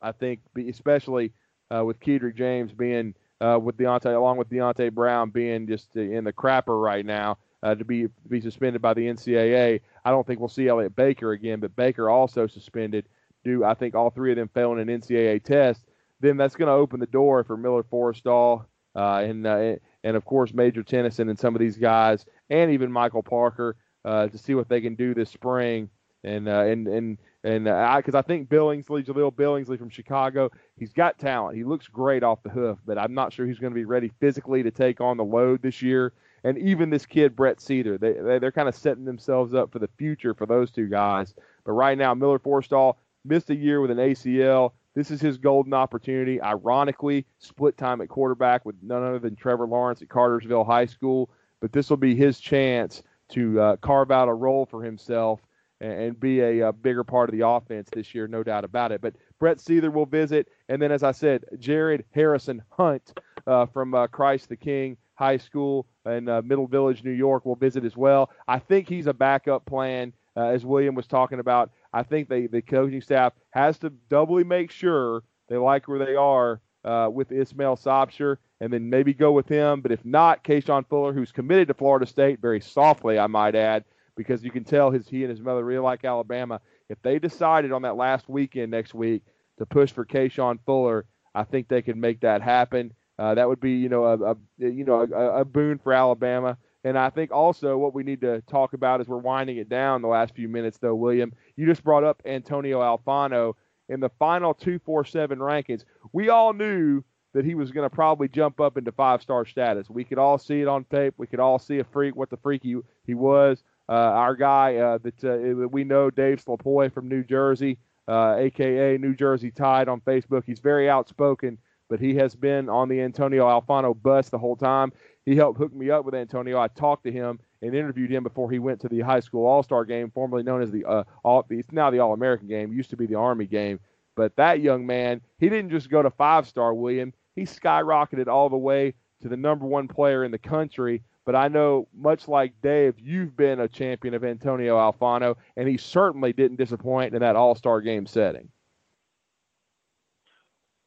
[0.00, 1.32] I think, especially
[1.74, 6.24] uh, with Kedrick James being uh, with Deonte, along with Deonte Brown being just in
[6.24, 9.80] the crapper right now uh, to be be suspended by the NCAA.
[10.04, 13.06] I don't think we'll see Elliott Baker again, but Baker also suspended.
[13.44, 15.85] Do I think all three of them failing an NCAA test?
[16.20, 18.64] Then that's going to open the door for Miller Forristall
[18.96, 22.90] uh, and uh, and of course Major Tennyson and some of these guys, and even
[22.90, 25.90] Michael Parker uh, to see what they can do this spring.
[26.24, 30.92] And uh, and and and because I, I think Billingsley, Jahleel Billingsley from Chicago, he's
[30.92, 31.56] got talent.
[31.56, 34.10] He looks great off the hoof, but I'm not sure he's going to be ready
[34.18, 36.14] physically to take on the load this year.
[36.42, 39.78] And even this kid Brett Seither, they, they they're kind of setting themselves up for
[39.78, 41.34] the future for those two guys.
[41.64, 42.94] But right now, Miller Forristall
[43.24, 44.72] missed a year with an ACL.
[44.96, 46.40] This is his golden opportunity.
[46.40, 51.30] Ironically, split time at quarterback with none other than Trevor Lawrence at Cartersville High School.
[51.60, 55.40] But this will be his chance to uh, carve out a role for himself
[55.80, 59.02] and, be a, a, bigger part of the offense this year, no doubt about it.
[59.02, 63.94] But Brett Seither will visit, and then as I said, Jared Harrison Hunt uh, from
[63.94, 67.94] uh, Christ the King High School in uh, Middle Village, New York, will visit as
[67.94, 68.30] well.
[68.48, 71.70] I think he's a backup plan, uh, as William was talking about.
[71.96, 76.14] I think they, the coaching staff has to doubly make sure they like where they
[76.14, 79.80] are uh, with Ishmael Sopsher, and then maybe go with him.
[79.80, 83.84] But if not, Kayshawn Fuller, who's committed to Florida State, very softly, I might add,
[84.14, 86.60] because you can tell his he and his mother really like Alabama.
[86.90, 89.22] If they decided on that last weekend next week
[89.58, 92.92] to push for Kayshawn Fuller, I think they could make that happen.
[93.18, 96.58] Uh, that would be, you know, a, a you know a, a, boon for Alabama.
[96.86, 100.02] And I think also what we need to talk about as we're winding it down
[100.02, 103.54] the last few minutes, though, William, you just brought up Antonio Alfano
[103.88, 105.82] in the final 247 rankings.
[106.12, 107.02] We all knew
[107.34, 109.90] that he was going to probably jump up into five star status.
[109.90, 111.14] We could all see it on tape.
[111.16, 113.64] We could all see a freak, what the freak he, he was.
[113.88, 117.78] Uh, our guy uh, that uh, we know, Dave Slapoy from New Jersey,
[118.08, 120.44] aka New Jersey Tide on Facebook.
[120.46, 121.58] He's very outspoken,
[121.90, 124.92] but he has been on the Antonio Alfano bus the whole time.
[125.26, 126.58] He helped hook me up with Antonio.
[126.58, 129.62] I talked to him and interviewed him before he went to the high school All
[129.62, 131.44] Star game, formerly known as the uh, all.
[131.50, 132.72] It's now the All American game.
[132.72, 133.80] Used to be the Army game.
[134.14, 137.12] But that young man, he didn't just go to five star, William.
[137.34, 141.48] He skyrocketed all the way to the number one player in the country but I
[141.48, 146.56] know, much like Dave, you've been a champion of Antonio Alfano, and he certainly didn't
[146.56, 148.48] disappoint in that All Star game setting.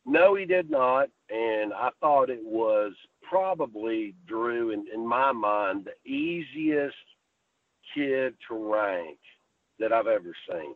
[0.06, 1.10] No, he did not.
[1.30, 2.94] And I thought it was
[3.30, 6.96] probably, Drew, in, in my mind, the easiest
[7.94, 9.18] kid to rank
[9.80, 10.76] that I've ever seen.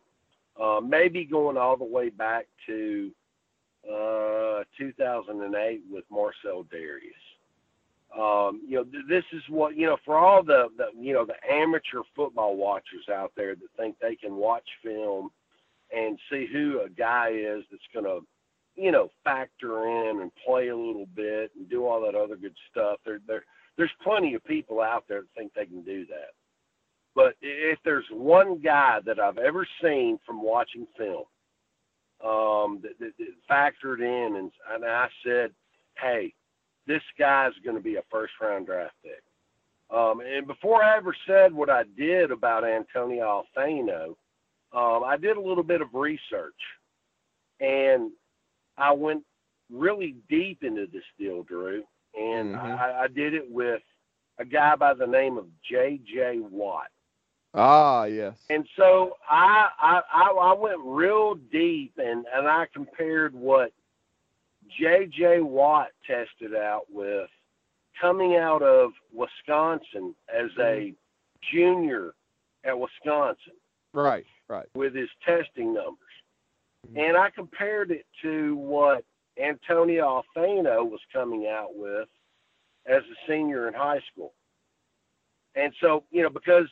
[0.60, 3.10] Uh, maybe going all the way back to
[3.86, 7.12] uh, 2008 with Marcell Dareus.
[8.16, 11.26] Um, you know, th- this is what you know for all the, the you know
[11.26, 15.30] the amateur football watchers out there that think they can watch film
[15.94, 18.24] and see who a guy is that's going to
[18.76, 22.54] you know factor in and play a little bit and do all that other good
[22.70, 22.98] stuff.
[23.04, 23.44] There, there,
[23.76, 26.32] there's plenty of people out there that think they can do that.
[27.14, 31.24] But if there's one guy that I've ever seen from watching film
[32.24, 35.52] um, that, that, that factored in, and, and I said,
[36.00, 36.32] hey,
[36.86, 39.22] this guy's going to be a first round draft pick.
[39.96, 44.16] Um, and before I ever said what I did about Antonio Alfano,
[44.72, 46.54] um, I did a little bit of research
[47.60, 48.10] and
[48.76, 49.24] I went
[49.70, 51.84] really deep into this deal, Drew.
[52.14, 52.66] And mm-hmm.
[52.66, 53.82] I, I did it with
[54.38, 56.40] a guy by the name of J.J.
[56.50, 56.88] Watt.
[57.54, 58.36] Ah, yes.
[58.50, 60.00] And so I, I
[60.40, 63.72] I went real deep and and I compared what
[64.80, 65.40] J.J.
[65.40, 67.30] Watt tested out with
[68.00, 71.56] coming out of Wisconsin as a mm-hmm.
[71.56, 72.14] junior
[72.64, 73.54] at Wisconsin.
[73.92, 74.66] Right, right.
[74.74, 75.98] With his testing numbers.
[76.84, 76.98] Mm-hmm.
[76.98, 79.04] And I compared it to what
[79.42, 82.08] Antonio Alfano was coming out with
[82.86, 84.32] as a senior in high school.
[85.56, 86.68] And so, you know, because,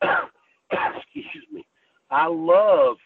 [0.02, 1.66] excuse me,
[2.10, 2.96] I love,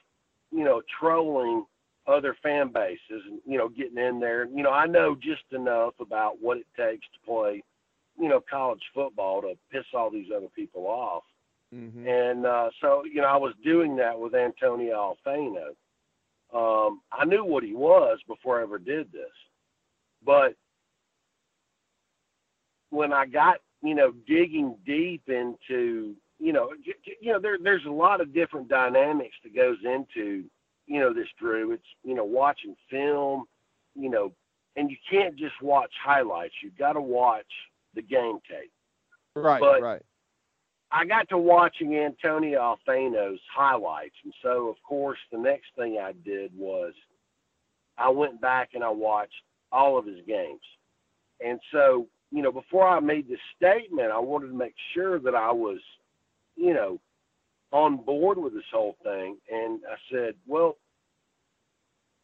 [0.51, 1.65] you know, trolling
[2.07, 5.95] other fan bases and you know getting in there you know i know just enough
[6.01, 7.63] about what it takes to play
[8.19, 11.23] you know college football to piss all these other people off
[11.75, 12.07] mm-hmm.
[12.07, 15.69] and uh so you know i was doing that with antonio alfano
[16.55, 19.31] um i knew what he was before i ever did this
[20.25, 20.55] but
[22.91, 26.71] when i got you know, digging deep into, you know,
[27.21, 30.45] you know, there, there's a lot of different dynamics that goes into,
[30.87, 31.73] you know, this Drew.
[31.73, 33.45] It's, you know, watching film,
[33.95, 34.33] you know,
[34.77, 36.55] and you can't just watch highlights.
[36.63, 37.45] You've got to watch
[37.95, 38.73] the game tape.
[39.35, 40.03] Right, but right.
[40.93, 46.13] I got to watching Antonio Alfano's highlights, and so of course the next thing I
[46.25, 46.93] did was
[47.97, 49.33] I went back and I watched
[49.71, 50.61] all of his games.
[51.45, 55.35] And so, you know, before I made this statement, I wanted to make sure that
[55.35, 55.79] I was,
[56.57, 57.01] you know,
[57.73, 59.39] on board with this whole thing.
[59.51, 60.77] And I said, well,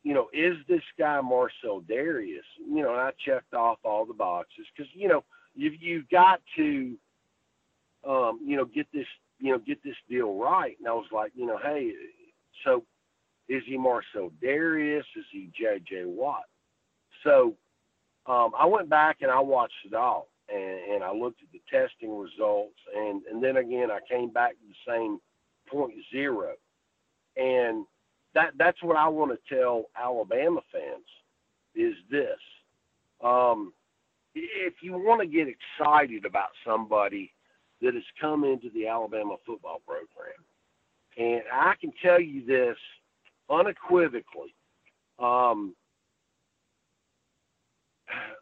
[0.04, 2.40] you know, is this guy Marcell Dareus?
[2.58, 6.40] You know, and I checked off all the boxes because, you know, you've, you've got
[6.56, 6.94] to,
[8.06, 9.06] um, you know, get this,
[9.38, 10.76] you know, get this deal right.
[10.78, 11.92] And I was like, you know, hey,
[12.64, 12.84] so
[13.48, 15.04] is he Marcell Dareus?
[15.16, 16.04] Is he J.J.
[16.04, 16.44] Watt?
[17.24, 17.54] So
[18.26, 21.60] um, I went back and I watched it all, and, and I looked at the
[21.70, 25.18] testing results, and and then again I came back to the same
[25.68, 26.52] point zero,
[27.36, 27.86] and
[28.34, 31.06] that that's what I want to tell Alabama fans
[31.74, 32.38] is this.
[33.24, 33.72] Um,
[34.34, 37.32] if you want to get excited about somebody
[37.82, 40.34] that has come into the Alabama football program,
[41.16, 42.76] and I can tell you this
[43.50, 44.54] unequivocally,
[45.18, 45.74] um,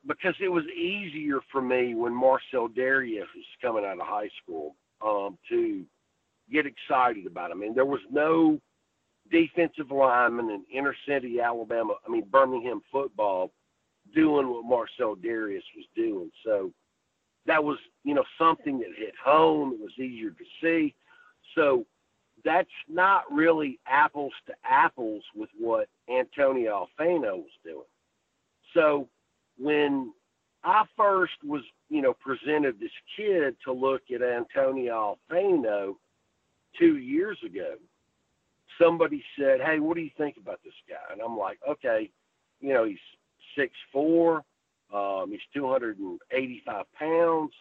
[0.06, 4.76] because it was easier for me when Marcell Dareus was coming out of high school
[5.04, 5.84] um, to
[6.52, 7.62] get excited about him.
[7.62, 8.60] And there was no
[9.30, 13.50] defensive lineman in inner city Alabama, I mean Birmingham football,
[14.14, 16.30] doing what Marcell Dareus was doing.
[16.44, 16.70] So
[17.46, 19.72] that was, you know, something that hit home.
[19.74, 20.94] It was easier to see.
[21.54, 21.86] So
[22.44, 27.84] that's not really apples to apples with what Antonio Alfano was doing.
[28.74, 29.08] So
[29.58, 30.12] when
[30.64, 35.94] I first was, you know, presented this kid to look at Antonio Alfano
[36.78, 37.74] two years ago,
[38.80, 41.12] somebody said, Hey, what do you think about this guy?
[41.12, 42.10] And I'm like, okay,
[42.60, 42.98] you know, he's
[43.56, 44.44] six four,
[44.92, 47.52] um, he's 285 pounds.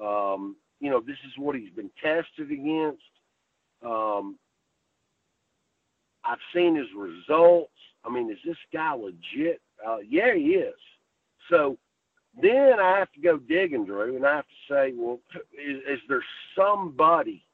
[0.00, 3.02] Um, you know, this is what he's been tested against.
[3.84, 4.38] Um,
[6.24, 7.72] I've seen his results.
[8.04, 9.60] I mean, is this guy legit?
[9.84, 10.74] Uh, yeah, he is.
[11.50, 11.78] So
[12.40, 15.20] then I have to go digging, Drew, and I have to say, well,
[15.52, 16.24] is, is there
[16.56, 17.44] somebody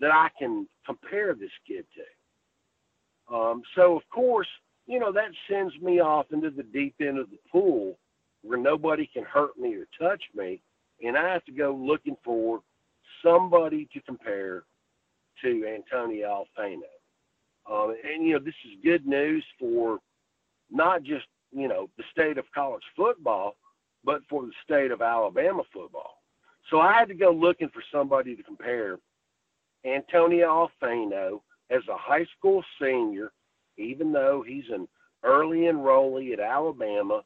[0.00, 3.34] that I can compare this kid to?
[3.34, 4.48] Um, so, of course,
[4.88, 7.96] you know, that sends me off into the deep end of the pool
[8.42, 10.60] where nobody can hurt me or touch me.
[11.04, 12.60] And I have to go looking for
[13.24, 14.64] somebody to compare
[15.44, 16.80] to Antonio Alfano.
[17.70, 19.98] Um, and, you know, this is good news for
[20.70, 23.56] not just you know, the state of college football,
[24.04, 26.22] but for the state of Alabama football.
[26.70, 28.98] So I had to go looking for somebody to compare
[29.84, 33.32] Antonio Alfano as a high school senior,
[33.78, 34.88] even though he's an
[35.22, 37.22] early enrollee at Alabama,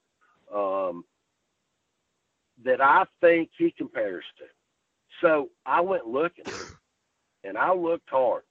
[0.55, 1.05] um,
[2.65, 4.45] that I think he compares to.
[5.21, 6.45] So I went looking,
[7.45, 8.43] and I looked hard,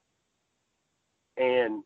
[1.37, 1.83] and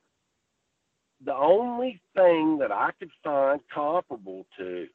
[1.24, 4.88] the only thing that I could find comparable to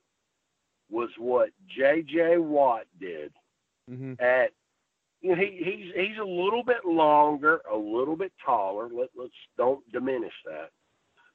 [0.90, 2.38] was what J.J.
[2.38, 3.32] Watt did
[3.90, 4.14] mm-hmm.
[4.20, 4.50] at.
[5.22, 8.88] You know, he, he's he's a little bit longer, a little bit taller.
[8.88, 10.70] Let, let's don't diminish that.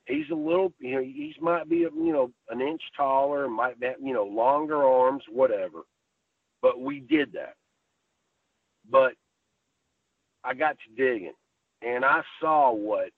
[0.08, 3.88] He's a little, you know, he's might be, you know, an inch taller, might be,
[4.02, 5.82] you know, longer arms, whatever.
[6.62, 7.56] But we did that.
[8.90, 9.14] But
[10.44, 11.34] I got to digging,
[11.82, 13.10] and I saw what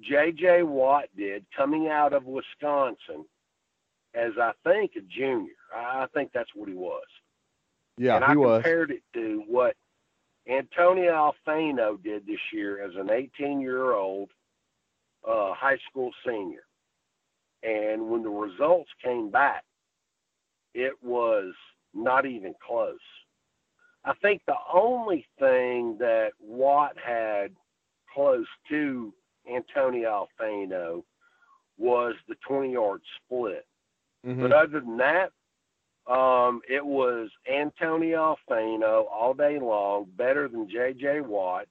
[0.00, 0.64] J.J.
[0.64, 3.24] Watt did coming out of Wisconsin
[4.14, 5.52] as I think a junior.
[5.74, 7.04] I think that's what he was.
[7.98, 8.46] Yeah, he was.
[8.46, 9.74] and I compared it to what
[10.48, 14.30] Antonio Alfano did this year as an 18-year-old
[15.26, 16.62] uh, high school senior.
[17.62, 19.64] And when the results came back,
[20.74, 21.52] it was
[21.94, 22.98] not even close.
[24.04, 27.52] I think the only thing that Watt had
[28.12, 29.12] close to
[29.52, 31.02] Antonio Alfano
[31.76, 33.66] was the 20 yard split.
[34.24, 34.42] Mm-hmm.
[34.42, 35.32] But other than that,
[36.10, 41.22] um, it was Antonio Alfano all day long, better than J.J.
[41.22, 41.66] Watt.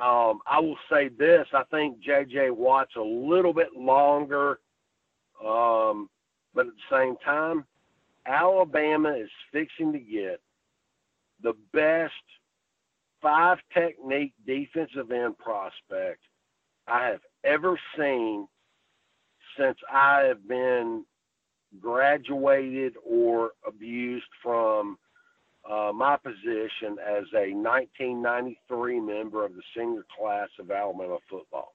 [0.00, 2.50] Um, I will say this: I think J.J.
[2.50, 4.60] Watt's a little bit longer,
[5.44, 6.08] um,
[6.54, 7.64] but at the same time,
[8.26, 10.40] Alabama is fixing to get
[11.42, 12.12] the best
[13.20, 16.20] five technique defensive end prospect
[16.86, 18.46] I have ever seen
[19.58, 21.04] since I have been
[21.80, 24.98] graduated or abused from
[25.70, 31.74] uh, my position as a 1993 member of the senior class of Alabama football.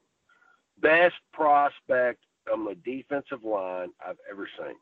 [0.80, 2.20] Best prospect
[2.52, 4.76] on the defensive line I've ever seen.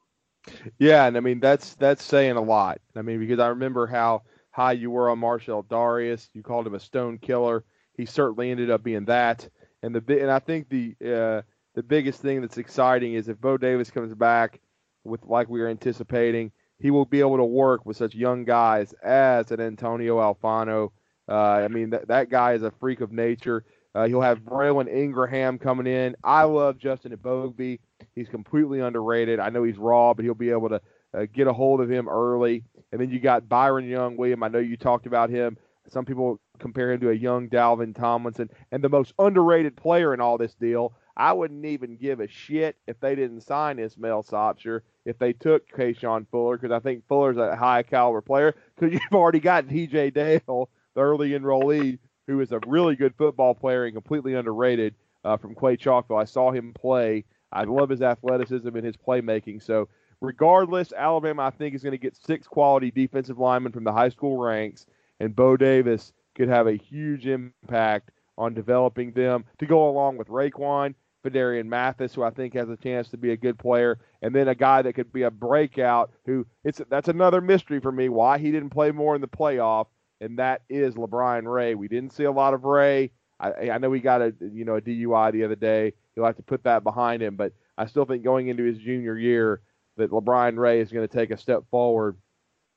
[0.79, 2.81] Yeah, and I mean that's that's saying a lot.
[2.97, 6.29] I mean because I remember how high you were on Marshall Dareus.
[6.33, 7.65] You called him a stone killer.
[7.97, 9.49] He certainly ended up being that.
[9.83, 11.43] And the and I think the uh,
[11.75, 14.61] the biggest thing that's exciting is if Bo Davis comes back
[15.05, 16.53] with like we are anticipating,
[16.83, 20.91] he will be able to work with such young guys as an Antonio Alfano.
[21.28, 23.64] Uh, I mean that that guy is a freak of nature.
[23.95, 26.16] Uh, he'll have Braylen Ingraham coming in.
[26.24, 27.78] I love Justin Eboigbe.
[28.14, 29.39] He's completely underrated.
[29.39, 30.80] I know he's raw, but he'll be able to
[31.14, 32.64] uh, get a hold of him early.
[32.91, 34.43] And then you got Byron Young, William.
[34.43, 35.59] I know you talked about him.
[35.89, 38.49] Some people compare him to a young Dalvin Tomlinson.
[38.72, 42.77] And the most underrated player in all this deal, I wouldn't even give a shit
[42.87, 47.37] if they didn't sign Ishmael Sopsher if they took Kayshawn Fuller because I think Fuller's
[47.37, 52.53] a high caliber player because you've already got DJ Dale, the early enrollee, who is
[52.53, 54.95] a really good football player and completely underrated
[55.25, 56.21] uh, from Clay Chalkville.
[56.21, 57.25] I saw him play.
[57.53, 59.63] I love his athleticism and his playmaking.
[59.63, 59.89] So
[60.21, 64.09] regardless, Alabama, I think, is going to get six quality defensive linemen from the high
[64.09, 64.87] school ranks,
[65.21, 70.29] and Bo Davis could have a huge impact on developing them to go along with
[70.29, 70.95] Raekwon,
[71.25, 74.49] Phidarian Mathis, who I think has a chance to be a good player, and then
[74.49, 76.12] a guy that could be a breakout.
[76.27, 79.87] Who it's that's another mystery for me why he didn't play more in the playoff,
[80.20, 81.75] and that is LaBryan Ray.
[81.75, 83.11] We didn't see a lot of Ray.
[83.41, 85.93] I, I know he got a you know a DUI the other day.
[86.14, 89.16] He'll have to put that behind him, but I still think going into his junior
[89.16, 89.62] year,
[89.97, 92.16] that LaBryan Ray is going to take a step forward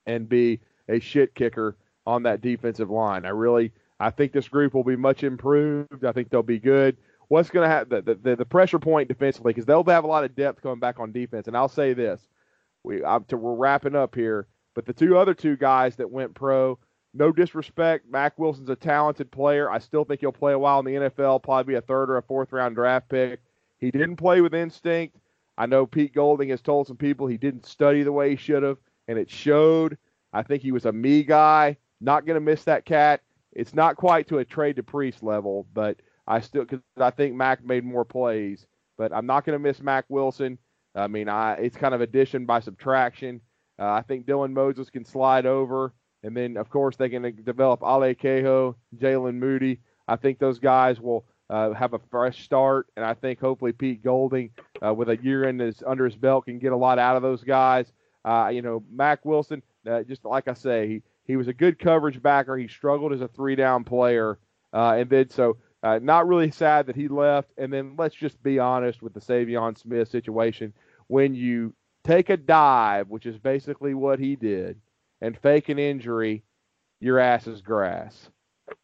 [0.06, 3.26] and be a shit kicker on that defensive line.
[3.26, 6.06] I really, I think this group will be much improved.
[6.06, 6.98] I think they'll be good.
[7.28, 10.23] What's going to happen the, the, the pressure point defensively because they'll have a lot
[10.23, 11.47] of depth coming back on defense.
[11.47, 12.28] And I'll say this,
[12.84, 16.36] we I'm, to, we're wrapping up here, but the two other two guys that went
[16.36, 16.78] pro,
[17.13, 19.71] no disrespect, Mack Wilson's a talented player.
[19.71, 22.17] I still think he'll play a while in the NFL, probably be a third or
[22.17, 23.39] a fourth round draft pick.
[23.80, 25.17] He didn't play with instinct.
[25.57, 28.63] I know Pete Golding has told some people he didn't study the way he should
[28.63, 29.97] have, and it showed.
[30.34, 31.78] I think he was a me guy.
[32.01, 33.21] Not going to miss that cat.
[33.53, 37.63] It's not quite to a Trey DePriest level, but I still because I think Mack
[37.63, 38.65] made more plays.
[38.97, 40.57] But I'm not going to miss Mack Wilson.
[40.95, 43.41] I mean, I it's kind of addition by subtraction.
[43.78, 47.82] Uh, I think Dylan Moses can slide over, and then of course they can develop
[47.82, 49.80] Ale Kaho, Jaylen Moody.
[50.07, 54.03] I think those guys will uh, have a fresh start, and I think hopefully Pete
[54.03, 54.51] Golding,
[54.86, 57.21] uh, with a year in his under his belt, can get a lot out of
[57.21, 57.91] those guys.
[58.23, 61.78] Uh, you know, Mack Wilson, uh, just like I say, he he was a good
[61.78, 62.55] coverage backer.
[62.55, 64.39] He struggled as a three down player,
[64.73, 67.52] uh, and then so uh, not really sad that he left.
[67.58, 70.74] And then let's just be honest with the Saivion Smith situation.
[71.08, 74.82] When you take a dive, which is basically what he did,
[75.22, 76.44] and fake an injury,
[77.00, 78.30] your ass is grass.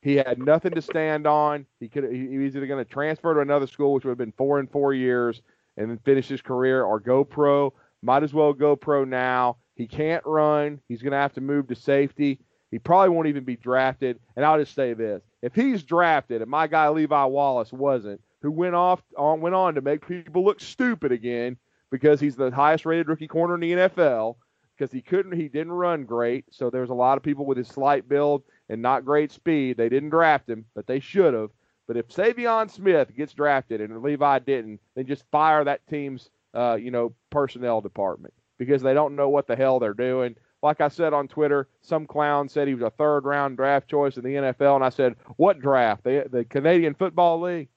[0.04, 1.66] He had nothing to stand on.
[1.80, 4.34] He could he was either going to transfer to another school, which would have been
[4.38, 5.42] four and four years,
[5.78, 7.74] and then finish his career, or go pro.
[8.04, 9.58] Might as well go pro now.
[9.74, 10.80] He can't run.
[10.88, 12.40] He's going to have to move to safety.
[12.72, 14.20] He probably won't even be drafted.
[14.36, 18.52] And I'll just say this: if he's drafted, and my guy Levi Wallace wasn't, who
[18.52, 21.58] went off on went on to make people look stupid again
[21.92, 24.38] because he's the highest rated rookie corner in the NFL
[24.78, 26.46] because he couldn't he didn't run great.
[26.50, 29.78] So there's a lot of people with his slight build and not great speed.
[29.78, 31.52] They didn't draft him, but they should have.
[31.88, 36.78] But if Saivion Smith gets drafted and Levi didn't, then just fire that team's uh,
[36.82, 40.36] you know personnel department because they don't know what the hell they're doing.
[40.64, 44.18] Like I said on Twitter, some clown said he was a third round draft choice
[44.18, 46.04] in the NFL, and I said, "What draft?
[46.04, 47.70] The the Canadian Football League?"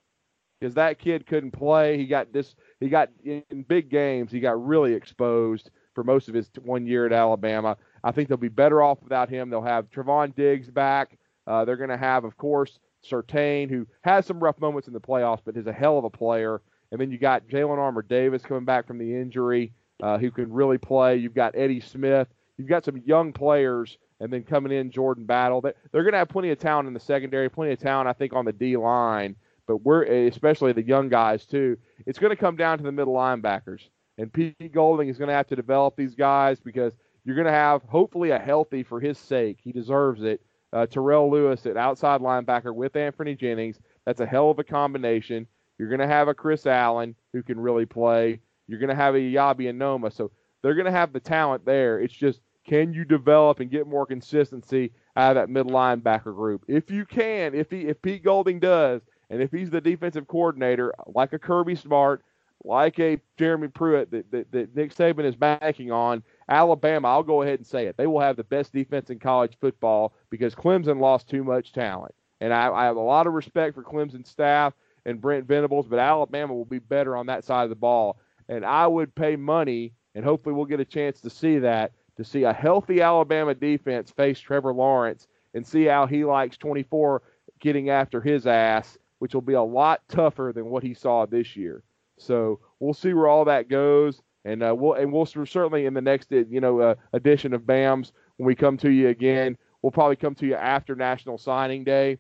[0.61, 1.97] Because that kid couldn't play.
[1.97, 2.55] He got this.
[2.80, 4.30] He got in big games.
[4.30, 7.76] He got really exposed for most of his one year at Alabama.
[8.03, 9.49] I think they'll be better off without him.
[9.49, 11.16] They'll have Trevon Diggs back.
[11.47, 15.01] Uh, they're going to have, of course, Surtain, who has some rough moments in the
[15.01, 16.62] playoffs, but is a hell of a player.
[16.91, 19.72] And then you got Jalen Armour Davis coming back from the injury,
[20.03, 21.16] uh, who can really play.
[21.16, 22.28] You've got Eddie Smith.
[22.57, 25.61] You've got some young players, and then coming in Jordan Battle.
[25.61, 28.32] They're, going to have plenty of talent in the secondary, plenty of talent, I think,
[28.32, 29.36] on the D line.
[29.66, 31.78] But we're especially the young guys too.
[32.07, 33.88] It's going to come down to the middle linebackers,
[34.18, 36.92] and Pete Golding is going to have to develop these guys because
[37.24, 40.42] you're going to have hopefully a healthy, for his sake, he deserves it.
[40.72, 43.78] Uh, Terrell Lewis at outside linebacker with Anfernee Jennings.
[44.05, 45.46] That's a hell of a combination.
[45.78, 48.40] You're going to have a Chris Allen who can really play.
[48.66, 50.12] You're going to have a Eyabi Anoma.
[50.12, 50.30] So
[50.62, 52.00] they're going to have the talent there.
[52.00, 56.64] It's just can you develop and get more consistency out of that middle linebacker group?
[56.66, 60.94] If you can, if he if Pete Golding does, and if he's the defensive coordinator
[61.06, 62.22] like a Kirby Smart,
[62.64, 67.42] like a Jeremy Pruitt that, that, that Nick Saban is banking on, Alabama, I'll go
[67.42, 67.96] ahead and say it.
[67.96, 72.14] They will have the best defense in college football because Clemson lost too much talent.
[72.40, 74.74] And I, I have a lot of respect for Clemson staff
[75.06, 78.18] and Brent Venables, but Alabama will be better on that side of the ball.
[78.48, 82.24] And I would pay money, and hopefully we'll get a chance to see that, to
[82.24, 87.22] see a healthy Alabama defense face Trevor Lawrence and see how he likes 24
[87.60, 91.56] getting after his ass, which will be a lot tougher than what he saw this
[91.56, 91.82] year.
[92.18, 96.00] So we'll see where all that goes, and uh, we'll and we'll certainly in the
[96.00, 100.16] next you know uh, edition of BAMS when we come to you again, we'll probably
[100.16, 102.18] come to you after National Signing Day,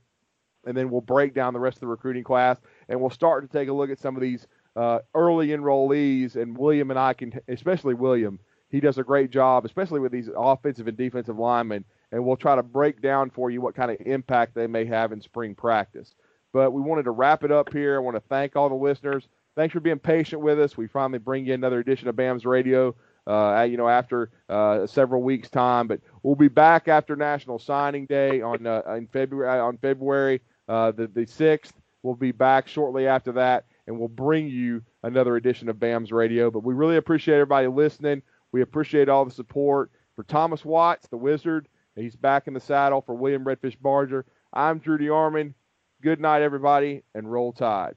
[0.64, 3.58] and then we'll break down the rest of the recruiting class, and we'll start to
[3.58, 6.36] take a look at some of these uh, early enrollees.
[6.36, 8.38] And William and I can, especially William,
[8.70, 11.84] he does a great job, especially with these offensive and defensive linemen.
[12.12, 15.12] And we'll try to break down for you what kind of impact they may have
[15.12, 16.14] in spring practice.
[16.52, 17.96] But we wanted to wrap it up here.
[17.96, 19.28] I want to thank all the listeners.
[19.56, 20.76] Thanks for being patient with us.
[20.76, 22.94] We finally bring you another edition of BAM's Radio.
[23.26, 28.04] Uh, you know, after uh, several weeks' time, but we'll be back after National Signing
[28.04, 31.72] Day on uh, in February on February uh, the the sixth.
[32.02, 36.50] We'll be back shortly after that, and we'll bring you another edition of BAM's Radio.
[36.50, 38.20] But we really appreciate everybody listening.
[38.54, 41.66] We appreciate all the support for Thomas Watts, the Wizard.
[41.96, 44.26] He's back in the saddle for William Redfish Barger.
[44.52, 45.54] I'm Drew DeArmond.
[46.00, 47.96] Good night, everybody, and roll tide.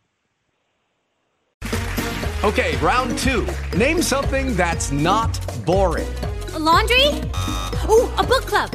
[2.44, 3.48] Okay, round two.
[3.78, 6.12] Name something that's not boring.
[6.54, 7.06] A laundry?
[7.88, 8.72] Ooh, a book club.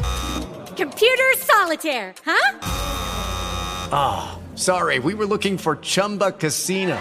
[0.77, 2.59] Computer solitaire, huh?
[3.91, 7.01] Ah, oh, sorry, we were looking for Chumba Casino.